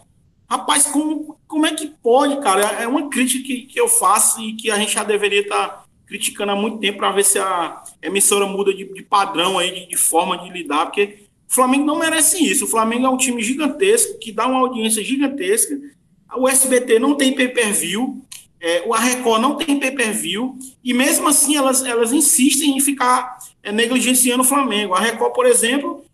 Rapaz, 0.48 0.86
como, 0.86 1.38
como 1.46 1.66
é 1.66 1.74
que 1.74 1.92
pode, 2.02 2.40
cara? 2.40 2.62
É 2.82 2.86
uma 2.86 3.08
crítica 3.08 3.44
que, 3.44 3.62
que 3.62 3.80
eu 3.80 3.88
faço 3.88 4.40
e 4.40 4.54
que 4.54 4.70
a 4.70 4.76
gente 4.76 4.92
já 4.92 5.02
deveria 5.02 5.40
estar 5.40 5.68
tá 5.68 5.84
criticando 6.06 6.52
há 6.52 6.56
muito 6.56 6.78
tempo 6.78 6.98
para 6.98 7.12
ver 7.12 7.24
se 7.24 7.38
a 7.38 7.82
emissora 8.02 8.46
muda 8.46 8.72
de, 8.72 8.84
de 8.84 9.02
padrão 9.02 9.58
aí, 9.58 9.70
de, 9.70 9.88
de, 9.88 9.96
forma 9.96 10.38
de 10.38 10.50
lidar, 10.50 10.86
porque 10.86 11.24
o 11.48 11.54
Flamengo 11.54 11.84
não 11.84 11.98
merece 11.98 12.44
isso. 12.44 12.66
O 12.66 12.68
Flamengo 12.68 13.06
é 13.06 13.10
um 13.10 13.16
time 13.16 13.42
gigantesco, 13.42 14.18
que 14.18 14.30
dá 14.30 14.46
uma 14.46 14.60
audiência 14.60 15.02
gigantesca. 15.02 15.78
O 16.36 16.48
SBT 16.48 16.98
não 16.98 17.14
tem 17.14 17.32
pay-per-view, 17.32 18.22
é, 18.60 18.82
o 18.86 18.92
Record 18.92 19.40
não 19.40 19.56
tem 19.56 19.78
pay-per-view, 19.78 20.58
e 20.82 20.92
mesmo 20.92 21.28
assim 21.28 21.56
elas, 21.56 21.84
elas 21.84 22.12
insistem 22.12 22.76
em 22.76 22.80
ficar 22.80 23.38
é, 23.62 23.72
negligenciando 23.72 24.42
o 24.42 24.46
Flamengo. 24.46 24.94
A 24.94 25.00
Record, 25.00 25.32
por 25.32 25.46
exemplo, 25.46 26.04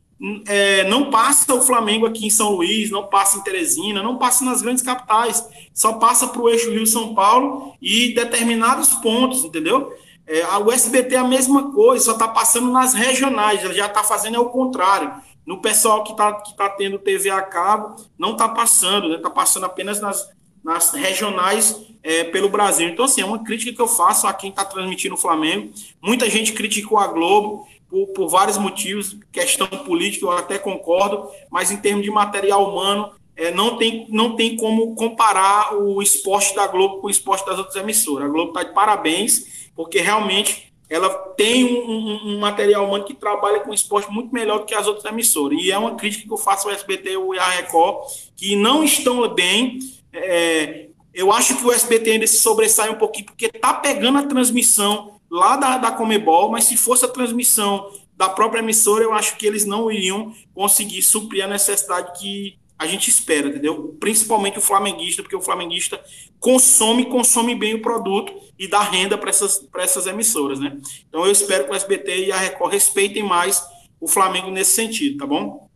é, 0.47 0.85
não 0.85 1.11
passa 1.11 1.55
o 1.55 1.63
Flamengo 1.63 2.05
aqui 2.05 2.27
em 2.27 2.31
São 2.31 2.51
Luís, 2.51 2.91
não 2.91 3.07
passa 3.07 3.39
em 3.39 3.43
Teresina, 3.43 4.03
não 4.03 4.19
passa 4.19 4.45
nas 4.45 4.61
grandes 4.61 4.83
capitais, 4.83 5.49
só 5.73 5.95
passa 5.95 6.29
para 6.29 6.43
o 6.43 6.49
eixo 6.49 6.71
Rio-São 6.71 7.15
Paulo 7.15 7.75
e 7.81 8.13
determinados 8.15 8.91
pontos, 8.97 9.45
entendeu? 9.45 9.93
É, 10.27 10.43
a 10.43 10.59
USBT 10.59 11.15
é 11.15 11.19
a 11.19 11.25
mesma 11.25 11.73
coisa, 11.73 12.05
só 12.05 12.13
está 12.13 12.29
passando 12.29 12.71
nas 12.71 12.93
regionais, 12.93 13.65
ela 13.65 13.73
já 13.73 13.87
está 13.87 14.05
fazendo 14.05 14.37
é 14.37 14.39
o 14.39 14.51
contrário. 14.51 15.13
No 15.47 15.61
pessoal 15.61 16.05
que 16.05 16.13
está 16.13 16.33
que 16.35 16.55
tá 16.55 16.69
tendo 16.69 16.99
TV 16.99 17.31
a 17.31 17.41
cabo, 17.41 17.97
não 18.19 18.33
está 18.33 18.49
passando, 18.49 19.07
está 19.07 19.17
né? 19.17 19.23
Tá 19.23 19.31
passando 19.31 19.67
apenas 19.67 20.01
nas, 20.01 20.29
nas 20.63 20.93
regionais 20.93 21.81
é, 22.03 22.25
pelo 22.25 22.49
Brasil. 22.49 22.89
Então, 22.89 23.07
assim, 23.07 23.23
é 23.23 23.25
uma 23.25 23.43
crítica 23.43 23.73
que 23.73 23.81
eu 23.81 23.89
faço 23.89 24.27
a 24.27 24.35
quem 24.35 24.51
está 24.51 24.65
transmitindo 24.65 25.15
o 25.15 25.19
Flamengo. 25.19 25.73
Muita 26.01 26.29
gente 26.29 26.53
criticou 26.53 26.99
a 26.99 27.07
Globo, 27.09 27.67
por, 27.91 28.07
por 28.09 28.29
vários 28.29 28.57
motivos, 28.57 29.17
questão 29.33 29.67
política, 29.67 30.25
eu 30.25 30.31
até 30.31 30.59
concordo, 30.59 31.29
mas 31.51 31.71
em 31.71 31.77
termos 31.77 32.05
de 32.05 32.11
material 32.11 32.71
humano, 32.71 33.11
é, 33.37 33.51
não, 33.51 33.77
tem, 33.77 34.07
não 34.11 34.37
tem 34.37 34.57
como 34.57 34.95
comparar 34.95 35.75
o 35.75 36.01
esporte 36.01 36.55
da 36.55 36.67
Globo 36.67 37.01
com 37.01 37.07
o 37.09 37.11
esporte 37.11 37.45
das 37.47 37.59
outras 37.59 37.77
emissoras. 37.77 38.29
A 38.29 38.31
Globo 38.31 38.51
está 38.51 38.63
de 38.63 38.75
parabéns, 38.75 39.71
porque 39.75 39.99
realmente 39.99 40.71
ela 40.91 41.09
tem 41.37 41.65
um, 41.65 41.91
um, 41.91 42.35
um, 42.35 42.39
material 42.41 42.85
humano 42.85 43.05
que 43.05 43.15
trabalha 43.15 43.61
com 43.61 43.73
esporte 43.73 44.11
muito 44.11 44.35
melhor 44.35 44.59
do 44.59 44.67
que 44.67 44.75
as 44.75 44.87
outras 44.87 45.11
emissoras. 45.11 45.59
E 45.59 45.71
é 45.71 45.79
uma 45.79 45.95
crítica 45.95 46.27
que 46.27 46.33
eu 46.33 46.37
faço 46.37 46.69
ao 46.69 46.75
SBT 46.75 47.11
e 47.13 47.39
à 47.39 47.49
Record, 47.49 48.09
que 48.37 48.57
não 48.57 48.85
estão 48.85 49.27
bem. 49.33 49.79
É, 50.13 50.89
eu 51.15 51.33
acho 51.33 51.57
que 51.57 51.65
o 51.65 51.73
SBT 51.73 52.11
ainda 52.11 52.27
se 52.27 52.39
sobressai 52.39 52.91
um 52.91 52.97
pouquinho, 52.97 53.27
porque 53.27 53.47
está 53.47 53.73
pegando 53.73 54.19
a 54.19 54.27
transmissão 54.27 55.20
lá 55.31 55.57
da, 55.57 55.79
da 55.79 55.93
Comebol, 55.93 56.51
mas 56.51 56.65
se 56.65 56.77
fosse 56.77 57.05
a 57.05 57.09
transmissão 57.09 57.91
da 58.17 58.29
própria 58.29 58.61
emissora, 58.61 59.05
eu 59.05 59.15
acho 59.15 59.37
que 59.37 59.47
eles 59.47 59.65
não 59.65 59.91
iriam 59.91 60.35
conseguir 60.53 61.03
suprir 61.03 61.45
a 61.45 61.49
necessidade 61.49 62.19
que 62.19 62.59
a 62.77 62.87
gente 62.87 63.09
espera, 63.09 63.49
entendeu? 63.49 63.97
Principalmente 64.01 64.59
o 64.59 64.63
flamenguista, 64.63 65.23
porque 65.23 65.37
o 65.37 65.41
flamenguista 65.41 66.01
consome, 66.39 67.05
consome 67.07 67.55
bem 67.55 67.75
o 67.75 67.83
produto 67.83 68.33
e 68.59 68.67
dá 68.67 68.81
renda 68.81 69.19
para 69.19 69.29
essas, 69.29 69.69
essas 69.77 70.07
emissoras, 70.07 70.59
né? 70.59 70.79
Então 71.09 71.25
eu 71.25 71.31
espero 71.31 71.65
que 71.65 71.73
o 71.73 71.75
SBT 71.75 72.27
e 72.27 72.33
a 72.33 72.39
Record 72.39 72.73
respeitem 72.73 73.23
mais 73.23 73.63
o 74.01 74.09
Flamengo 74.09 74.51
nesse 74.51 74.73
sentido, 74.73 75.19
tá 75.19 75.27
bom? 75.27 75.69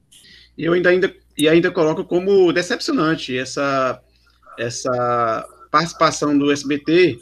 Eu 0.57 0.73
ainda, 0.73 0.88
ainda, 0.88 1.14
e 1.37 1.47
ainda 1.47 1.71
coloco 1.71 2.05
como 2.05 2.53
decepcionante 2.53 3.37
essa, 3.37 4.01
essa 4.59 5.47
participação 5.71 6.37
do 6.37 6.51
SBT 6.51 7.21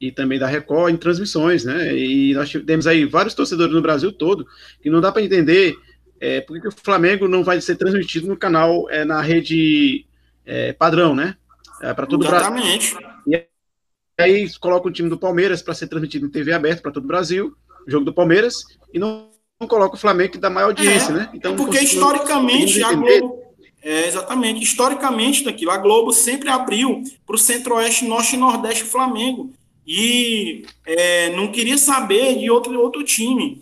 e 0.00 0.10
também 0.10 0.38
da 0.38 0.46
Record 0.46 0.94
em 0.94 0.96
transmissões, 0.96 1.64
né? 1.64 1.94
E 1.94 2.32
nós 2.34 2.50
temos 2.66 2.86
aí 2.86 3.04
vários 3.04 3.34
torcedores 3.34 3.74
no 3.74 3.82
Brasil 3.82 4.10
todo 4.10 4.46
que 4.82 4.88
não 4.88 5.00
dá 5.00 5.12
para 5.12 5.22
entender 5.22 5.76
é, 6.20 6.40
porque 6.42 6.68
o 6.68 6.72
Flamengo 6.72 7.26
não 7.26 7.42
vai 7.42 7.60
ser 7.60 7.76
transmitido 7.76 8.28
no 8.28 8.36
canal 8.36 8.88
é, 8.90 9.04
na 9.04 9.20
rede 9.20 10.06
é, 10.44 10.72
padrão, 10.72 11.14
né? 11.14 11.36
É, 11.82 11.94
para 11.94 12.06
todo 12.06 12.24
Exatamente. 12.24 12.94
o 12.94 12.98
Brasil. 12.98 13.10
E 13.26 14.22
aí 14.22 14.50
coloca 14.58 14.86
o 14.86 14.92
time 14.92 15.08
do 15.08 15.18
Palmeiras 15.18 15.62
para 15.62 15.72
ser 15.72 15.86
transmitido 15.86 16.26
em 16.26 16.30
TV 16.30 16.52
aberta 16.52 16.82
para 16.82 16.90
todo 16.90 17.04
o 17.04 17.08
Brasil, 17.08 17.56
jogo 17.86 18.04
do 18.04 18.12
Palmeiras, 18.12 18.64
e 18.92 18.98
não, 18.98 19.30
não 19.58 19.66
coloca 19.66 19.96
o 19.96 19.98
Flamengo 19.98 20.32
que 20.32 20.38
dá 20.38 20.50
maior 20.50 20.68
audiência, 20.68 21.10
é, 21.10 21.14
né? 21.14 21.30
Então, 21.32 21.56
porque 21.56 21.78
historicamente 21.78 22.82
a 22.82 22.92
Globo. 22.92 23.40
É, 23.82 24.06
exatamente. 24.06 24.62
Historicamente, 24.62 25.42
daquilo, 25.42 25.70
a 25.70 25.78
Globo 25.78 26.12
sempre 26.12 26.50
abriu 26.50 27.02
para 27.26 27.34
o 27.34 27.38
Centro-Oeste, 27.38 28.04
Norte 28.04 28.36
e 28.36 28.38
Nordeste 28.38 28.84
Flamengo. 28.84 29.50
E 29.86 30.64
é, 30.84 31.30
não 31.30 31.50
queria 31.50 31.78
saber 31.78 32.38
de 32.38 32.50
outro, 32.50 32.78
outro 32.80 33.02
time. 33.02 33.60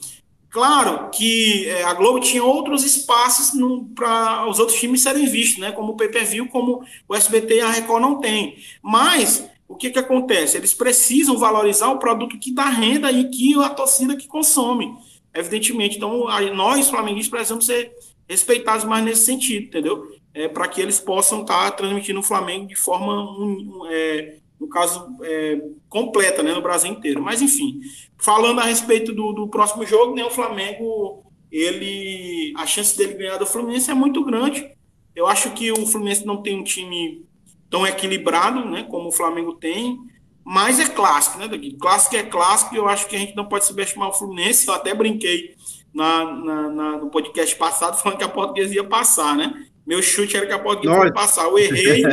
Claro 0.50 1.10
que 1.10 1.68
é, 1.68 1.84
a 1.84 1.94
Globo 1.94 2.20
tinha 2.20 2.42
outros 2.42 2.84
espaços 2.84 3.52
para 3.94 4.48
os 4.48 4.58
outros 4.58 4.78
times 4.78 5.02
serem 5.02 5.26
vistos, 5.26 5.58
né? 5.58 5.72
Como 5.72 5.92
o 5.92 5.96
pay-per-view, 5.96 6.48
como 6.48 6.82
o 7.06 7.14
SBT 7.14 7.56
e 7.56 7.60
a 7.60 7.70
Record 7.70 8.02
não 8.02 8.18
tem. 8.18 8.56
Mas 8.82 9.48
o 9.68 9.76
que, 9.76 9.90
que 9.90 9.98
acontece? 9.98 10.56
Eles 10.56 10.72
precisam 10.72 11.36
valorizar 11.36 11.90
o 11.90 11.98
produto 11.98 12.38
que 12.38 12.50
dá 12.50 12.68
renda 12.70 13.12
e 13.12 13.28
que 13.28 13.54
a 13.62 13.68
torcida 13.68 14.16
que 14.16 14.26
consome, 14.26 14.96
evidentemente. 15.34 15.98
Então, 15.98 16.24
nós, 16.54 16.88
flamenguistas, 16.88 17.30
precisamos 17.30 17.66
ser 17.66 17.92
respeitados 18.26 18.84
mais 18.86 19.04
nesse 19.04 19.26
sentido, 19.26 19.66
entendeu? 19.66 20.18
É, 20.32 20.48
para 20.48 20.66
que 20.68 20.80
eles 20.80 20.98
possam 20.98 21.42
estar 21.42 21.70
tá 21.70 21.76
transmitindo 21.76 22.20
o 22.20 22.22
Flamengo 22.22 22.66
de 22.66 22.76
forma 22.76 23.14
um, 23.38 23.82
um, 23.82 23.86
é, 23.90 24.37
caso, 24.78 25.16
é, 25.22 25.60
completa, 25.88 26.42
né, 26.42 26.52
no 26.52 26.62
Brasil 26.62 26.90
inteiro. 26.90 27.20
Mas, 27.20 27.42
enfim, 27.42 27.80
falando 28.16 28.60
a 28.60 28.64
respeito 28.64 29.12
do, 29.12 29.32
do 29.32 29.48
próximo 29.48 29.84
jogo, 29.84 30.14
né, 30.14 30.24
o 30.24 30.30
Flamengo, 30.30 31.24
ele, 31.50 32.52
a 32.56 32.64
chance 32.66 32.96
dele 32.96 33.14
ganhar 33.14 33.38
do 33.38 33.46
Fluminense 33.46 33.90
é 33.90 33.94
muito 33.94 34.24
grande. 34.24 34.70
Eu 35.16 35.26
acho 35.26 35.50
que 35.50 35.72
o 35.72 35.86
Fluminense 35.86 36.24
não 36.24 36.42
tem 36.42 36.58
um 36.58 36.62
time 36.62 37.24
tão 37.68 37.86
equilibrado, 37.86 38.64
né, 38.64 38.86
como 38.88 39.08
o 39.08 39.12
Flamengo 39.12 39.54
tem, 39.54 39.98
mas 40.44 40.78
é 40.78 40.86
clássico, 40.86 41.38
né, 41.38 41.48
daqui. 41.48 41.76
Clássico 41.76 42.16
é 42.16 42.22
clássico 42.22 42.74
e 42.74 42.78
eu 42.78 42.88
acho 42.88 43.08
que 43.08 43.16
a 43.16 43.18
gente 43.18 43.36
não 43.36 43.46
pode 43.46 43.66
subestimar 43.66 44.08
o 44.08 44.14
Fluminense. 44.14 44.66
Eu 44.66 44.74
até 44.74 44.94
brinquei 44.94 45.54
na, 45.92 46.24
na, 46.24 46.68
na 46.70 46.96
no 46.98 47.10
podcast 47.10 47.54
passado 47.56 47.98
falando 48.00 48.18
que 48.18 48.24
a 48.24 48.28
portuguesa 48.28 48.74
ia 48.74 48.84
passar, 48.84 49.36
né? 49.36 49.52
Meu 49.86 50.02
chute 50.02 50.36
era 50.36 50.46
que 50.46 50.52
a 50.52 50.58
portuguesa 50.58 51.04
ia 51.04 51.12
passar. 51.12 51.44
Eu 51.44 51.58
errei, 51.58 52.04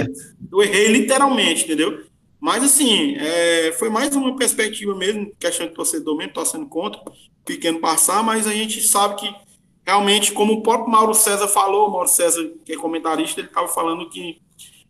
eu 0.51 0.61
errei 0.61 0.87
literalmente, 0.87 1.65
entendeu? 1.65 2.05
Mas, 2.45 2.63
assim, 2.63 3.15
é, 3.17 3.71
foi 3.71 3.89
mais 3.89 4.15
uma 4.15 4.35
perspectiva 4.35 4.93
mesmo, 4.93 5.31
questão 5.39 5.65
de 5.65 5.73
torcedor 5.73 6.15
mesmo, 6.15 6.31
torcendo 6.31 6.67
contra, 6.67 7.01
pequeno 7.43 7.79
passar, 7.79 8.21
mas 8.21 8.45
a 8.45 8.53
gente 8.53 8.87
sabe 8.87 9.15
que 9.15 9.35
realmente, 9.83 10.31
como 10.31 10.53
o 10.53 10.61
próprio 10.61 10.91
Mauro 10.91 11.15
César 11.15 11.47
falou, 11.47 11.89
Mauro 11.89 12.07
César, 12.07 12.47
que 12.63 12.73
é 12.73 12.77
comentarista, 12.77 13.41
ele 13.41 13.47
estava 13.47 13.67
falando 13.67 14.07
que 14.11 14.39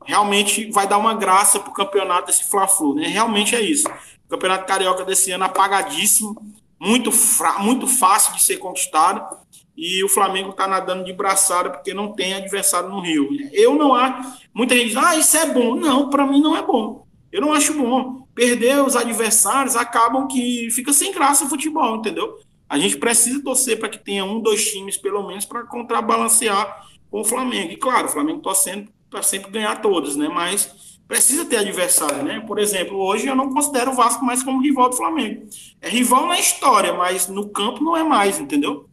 realmente 0.04 0.70
vai 0.70 0.86
dar 0.86 0.98
uma 0.98 1.13
graça 1.13 1.58
para 1.58 1.70
o 1.70 1.74
campeonato 1.74 2.28
desse 2.28 2.44
Fla-Flu, 2.44 2.96
né? 2.96 3.08
Realmente 3.08 3.56
é 3.56 3.62
isso. 3.62 3.88
O 3.88 4.32
campeonato 4.32 4.68
carioca 4.68 5.06
desse 5.06 5.32
ano 5.32 5.46
apagadíssimo, 5.46 6.36
muito, 6.78 7.10
fra 7.10 7.60
muito 7.60 7.88
fácil 7.88 8.36
de 8.36 8.44
ser 8.44 8.58
conquistado, 8.58 9.34
e 9.78 10.04
o 10.04 10.10
Flamengo 10.10 10.50
está 10.50 10.68
nadando 10.68 11.06
de 11.06 11.13
braçada 11.13 11.70
porque 11.70 11.94
não 11.94 12.12
tem 12.12 12.34
adversário 12.34 12.89
no 12.89 13.00
Rio. 13.00 13.30
Eu 13.54 13.76
não 13.76 13.94
acho. 13.94 14.44
Muita 14.54 14.76
gente 14.76 14.88
diz, 14.88 14.98
ah, 14.98 15.15
isso 15.15 15.38
é 15.38 15.46
bom. 15.46 15.76
Não, 15.76 16.10
para 16.10 16.28
mim 16.28 16.41
não 16.41 16.54
é 16.58 16.62
bom. 16.62 17.05
Eu 17.36 17.41
não 17.41 17.52
acho 17.52 17.74
bom. 17.74 18.26
Perder 18.34 18.82
os 18.82 18.95
adversários 18.95 19.76
acabam 19.76 20.26
que 20.26 20.69
fica 20.71 20.93
sem 20.93 21.12
graça 21.12 21.43
o 21.43 21.50
futebol, 21.50 21.98
entendeu? 21.98 22.39
A 22.69 22.80
gente 22.80 22.95
precisa 22.95 23.43
torcer 23.43 23.78
para 23.78 23.89
que 23.89 23.98
tenha 23.98 24.24
um, 24.24 24.39
dois 24.39 24.71
times, 24.71 24.95
pelo 24.95 25.28
menos, 25.28 25.43
para 25.43 25.63
contrabalancear 25.63 26.88
com 27.12 27.19
o 27.19 27.26
Flamengo. 27.26 27.74
E 27.74 27.76
claro, 27.76 28.08
o 28.08 28.10
Flamengo 28.10 28.39
torcendo 28.39 28.88
para 29.10 29.21
sempre 29.21 29.52
ganhar 29.52 29.82
todos, 29.82 30.15
né? 30.15 30.30
Mas 30.30 30.98
precisa 31.10 31.43
ter 31.43 31.58
adversário, 31.58 32.24
né? 32.24 32.39
Por 32.39 32.58
exemplo, 32.58 32.98
hoje 32.98 33.28
eu 33.28 33.36
não 33.36 33.50
considero 33.50 33.91
o 33.91 33.95
Vasco 33.95 34.24
mais 34.24 34.41
como 34.41 34.62
rival 34.62 34.89
do 34.89 34.95
Flamengo. 34.95 35.45
É 35.82 35.89
rival 35.89 36.28
na 36.28 36.39
história, 36.39 36.93
mas 36.93 37.28
no 37.28 37.50
campo 37.50 37.84
não 37.84 37.98
é 37.98 38.04
mais, 38.04 38.39
entendeu? 38.39 38.89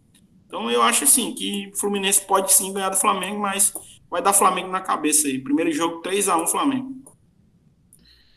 Então 0.49 0.69
eu 0.69 0.83
acho 0.83 1.05
assim 1.05 1.33
que 1.33 1.71
o 1.73 1.79
Fluminense 1.79 2.27
pode 2.27 2.53
sim 2.53 2.73
ganhar 2.73 2.89
do 2.89 2.97
Flamengo, 2.97 3.39
mas 3.39 3.73
vai 4.11 4.21
dar 4.21 4.33
Flamengo 4.33 4.69
na 4.69 4.81
cabeça 4.81 5.29
aí. 5.29 5.39
Primeiro 5.39 5.71
jogo 5.71 6.03
3 6.03 6.29
a 6.29 6.37
1 6.37 6.49
Flamengo. 6.49 7.02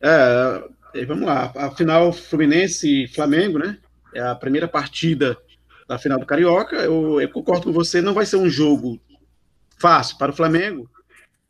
É, 0.05 1.05
vamos 1.05 1.25
lá, 1.25 1.51
a 1.55 1.71
final 1.71 2.13
Fluminense 2.13 3.03
e 3.03 3.07
Flamengo, 3.07 3.57
né? 3.57 3.79
É 4.13 4.21
a 4.21 4.35
primeira 4.35 4.67
partida 4.67 5.35
da 5.87 5.97
final 5.97 6.19
do 6.19 6.27
Carioca. 6.27 6.75
Eu, 6.75 7.19
eu, 7.19 7.29
concordo 7.29 7.63
com 7.63 7.73
você, 7.73 8.01
não 8.01 8.13
vai 8.13 8.25
ser 8.25 8.35
um 8.35 8.47
jogo 8.47 8.99
fácil 9.79 10.17
para 10.19 10.31
o 10.31 10.35
Flamengo, 10.35 10.87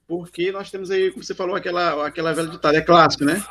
porque 0.08 0.54
nós 0.54 0.72
temos 0.72 0.90
aí, 0.90 1.12
como 1.12 1.22
você 1.24 1.36
falou, 1.36 1.54
aquela, 1.54 2.08
aquela 2.08 2.34
velha 2.34 2.48
ditada, 2.48 2.78
é 2.78 2.82
clássico, 2.82 3.26
né? 3.26 3.44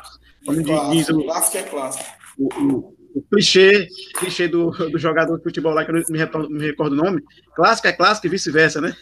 Como 0.43 0.63
clássico, 0.63 0.91
diz 0.91 1.09
o, 1.09 1.23
clássico 1.23 1.57
é 1.57 1.63
clássico. 1.63 2.05
O, 2.37 2.53
o, 2.55 2.95
o, 3.15 3.21
clichê, 3.31 3.87
clichê 4.17 4.47
do, 4.47 4.71
do 4.71 4.97
jogador 4.97 5.37
de 5.37 5.43
futebol 5.43 5.73
lá, 5.73 5.85
que 5.85 5.91
eu 5.91 5.95
não 5.95 6.49
me, 6.49 6.65
recordo 6.65 6.93
o 6.93 7.03
nome, 7.03 7.21
clássico 7.55 7.87
é 7.87 7.93
clássico 7.93 8.25
e 8.25 8.29
vice-versa, 8.31 8.81
né? 8.81 8.95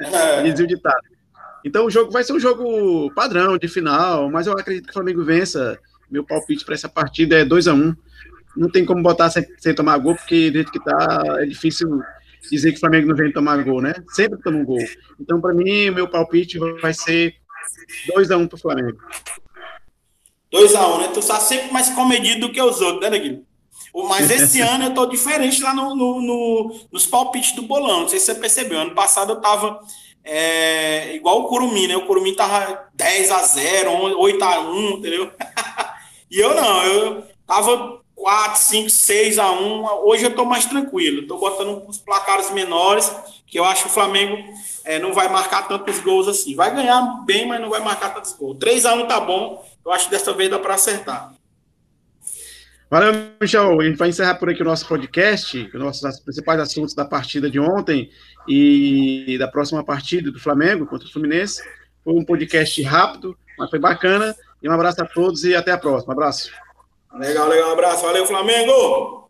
É. 0.00 0.42
Dizia 0.48 0.64
o 0.64 0.68
ditado. 0.68 1.02
Então 1.64 1.86
o 1.86 1.90
jogo 1.90 2.10
vai 2.10 2.24
ser 2.24 2.32
um 2.32 2.40
jogo 2.40 3.12
padrão 3.14 3.56
de 3.56 3.68
final, 3.68 4.30
mas 4.30 4.46
eu 4.46 4.52
acredito 4.52 4.84
que 4.84 4.90
o 4.90 4.94
Flamengo 4.94 5.24
vença. 5.24 5.78
Meu 6.10 6.24
palpite 6.24 6.64
para 6.64 6.74
essa 6.74 6.88
partida 6.88 7.36
é 7.36 7.44
2 7.44 7.68
a 7.68 7.74
1 7.74 7.76
um. 7.76 7.96
Não 8.56 8.68
tem 8.68 8.84
como 8.84 9.02
botar 9.02 9.30
sem, 9.30 9.46
sem, 9.58 9.74
tomar 9.74 9.96
gol, 9.98 10.14
porque 10.14 10.50
do 10.50 10.54
jeito 10.54 10.72
que 10.72 10.84
tá, 10.84 11.22
é 11.38 11.46
difícil 11.46 12.02
dizer 12.50 12.72
que 12.72 12.76
o 12.76 12.80
Flamengo 12.80 13.08
não 13.08 13.16
vem 13.16 13.32
tomar 13.32 13.62
gol, 13.64 13.80
né? 13.80 13.94
Sempre 14.08 14.38
toma 14.42 14.58
um 14.58 14.64
gol. 14.64 14.84
Então, 15.18 15.40
para 15.40 15.54
mim, 15.54 15.88
o 15.88 15.94
meu 15.94 16.08
palpite 16.08 16.58
vai 16.80 16.92
ser 16.92 17.34
2 18.14 18.30
a 18.30 18.36
1 18.36 18.40
um 18.40 18.46
para 18.46 18.56
o 18.56 18.60
Flamengo. 18.60 18.98
2 20.50 20.74
a 20.74 20.86
1 20.86 20.94
um, 20.94 21.00
né? 21.00 21.08
Tu 21.14 21.20
está 21.20 21.40
sempre 21.40 21.72
mais 21.72 21.88
comedido 21.90 22.46
do 22.46 22.52
que 22.52 22.60
os 22.60 22.80
outros, 22.80 23.00
né, 23.00 23.08
Neguinho? 23.08 23.46
Mas 24.08 24.30
esse 24.30 24.60
ano 24.62 24.84
eu 24.84 24.94
tô 24.94 25.06
diferente 25.06 25.62
lá 25.62 25.74
no, 25.74 25.94
no, 25.94 26.20
no, 26.20 26.80
nos 26.92 27.06
palpites 27.06 27.52
do 27.52 27.62
bolão. 27.62 28.02
Não 28.02 28.08
sei 28.08 28.18
se 28.18 28.26
você 28.26 28.34
percebeu. 28.34 28.80
Ano 28.80 28.94
passado 28.94 29.32
eu 29.32 29.40
tava 29.40 29.80
é, 30.24 31.14
igual 31.14 31.40
o 31.40 31.48
Curumim, 31.48 31.86
né? 31.86 31.96
O 31.96 32.06
Curumim 32.06 32.34
tava 32.34 32.88
10 32.94 33.30
a 33.30 33.42
0 33.42 34.18
8 34.18 34.44
a 34.44 34.60
1 34.60 34.90
entendeu? 34.90 35.30
e 36.30 36.38
eu 36.38 36.54
não, 36.54 36.82
eu 36.84 37.24
tava 37.46 38.00
4, 38.14 38.60
5, 38.60 38.90
6 38.90 39.38
a 39.38 39.50
1 39.50 39.84
Hoje 40.04 40.24
eu 40.24 40.34
tô 40.34 40.44
mais 40.44 40.64
tranquilo, 40.64 41.26
tô 41.26 41.38
botando 41.38 41.82
os 41.88 41.98
placares 41.98 42.50
menores, 42.50 43.12
que 43.46 43.58
eu 43.58 43.64
acho 43.64 43.82
que 43.82 43.88
o 43.88 43.92
Flamengo 43.92 44.36
é, 44.84 44.98
não 44.98 45.12
vai 45.12 45.28
marcar 45.28 45.66
tantos 45.66 45.98
gols 46.00 46.28
assim. 46.28 46.54
Vai 46.54 46.74
ganhar 46.74 47.02
bem, 47.24 47.46
mas 47.46 47.60
não 47.60 47.70
vai 47.70 47.80
marcar 47.80 48.14
tantos 48.14 48.32
gols. 48.32 48.56
3 48.58 48.86
a 48.86 48.94
1 48.94 49.06
tá 49.06 49.20
bom, 49.20 49.64
eu 49.84 49.92
acho 49.92 50.06
que 50.06 50.12
dessa 50.12 50.32
vez 50.32 50.50
dá 50.50 50.58
para 50.58 50.74
acertar. 50.74 51.34
Valeu, 52.92 53.10
Michel. 53.40 53.80
A 53.80 53.84
gente 53.84 53.96
vai 53.96 54.10
encerrar 54.10 54.34
por 54.34 54.50
aqui 54.50 54.60
o 54.60 54.66
nosso 54.66 54.86
podcast, 54.86 55.70
os 55.72 55.80
nossos 55.80 56.20
principais 56.20 56.60
assuntos 56.60 56.92
da 56.92 57.06
partida 57.06 57.50
de 57.50 57.58
ontem 57.58 58.10
e 58.46 59.34
da 59.38 59.48
próxima 59.48 59.82
partida 59.82 60.30
do 60.30 60.38
Flamengo 60.38 60.84
contra 60.84 61.08
o 61.08 61.10
Fluminense. 61.10 61.62
Foi 62.04 62.12
um 62.12 62.22
podcast 62.22 62.82
rápido, 62.82 63.34
mas 63.58 63.70
foi 63.70 63.78
bacana. 63.78 64.36
E 64.62 64.68
um 64.68 64.72
abraço 64.72 65.02
a 65.02 65.06
todos 65.06 65.42
e 65.42 65.56
até 65.56 65.72
a 65.72 65.78
próxima. 65.78 66.12
Um 66.12 66.18
abraço. 66.18 66.52
Legal, 67.14 67.48
legal. 67.48 67.70
Um 67.70 67.72
abraço. 67.72 68.02
Valeu, 68.02 68.26
Flamengo! 68.26 69.21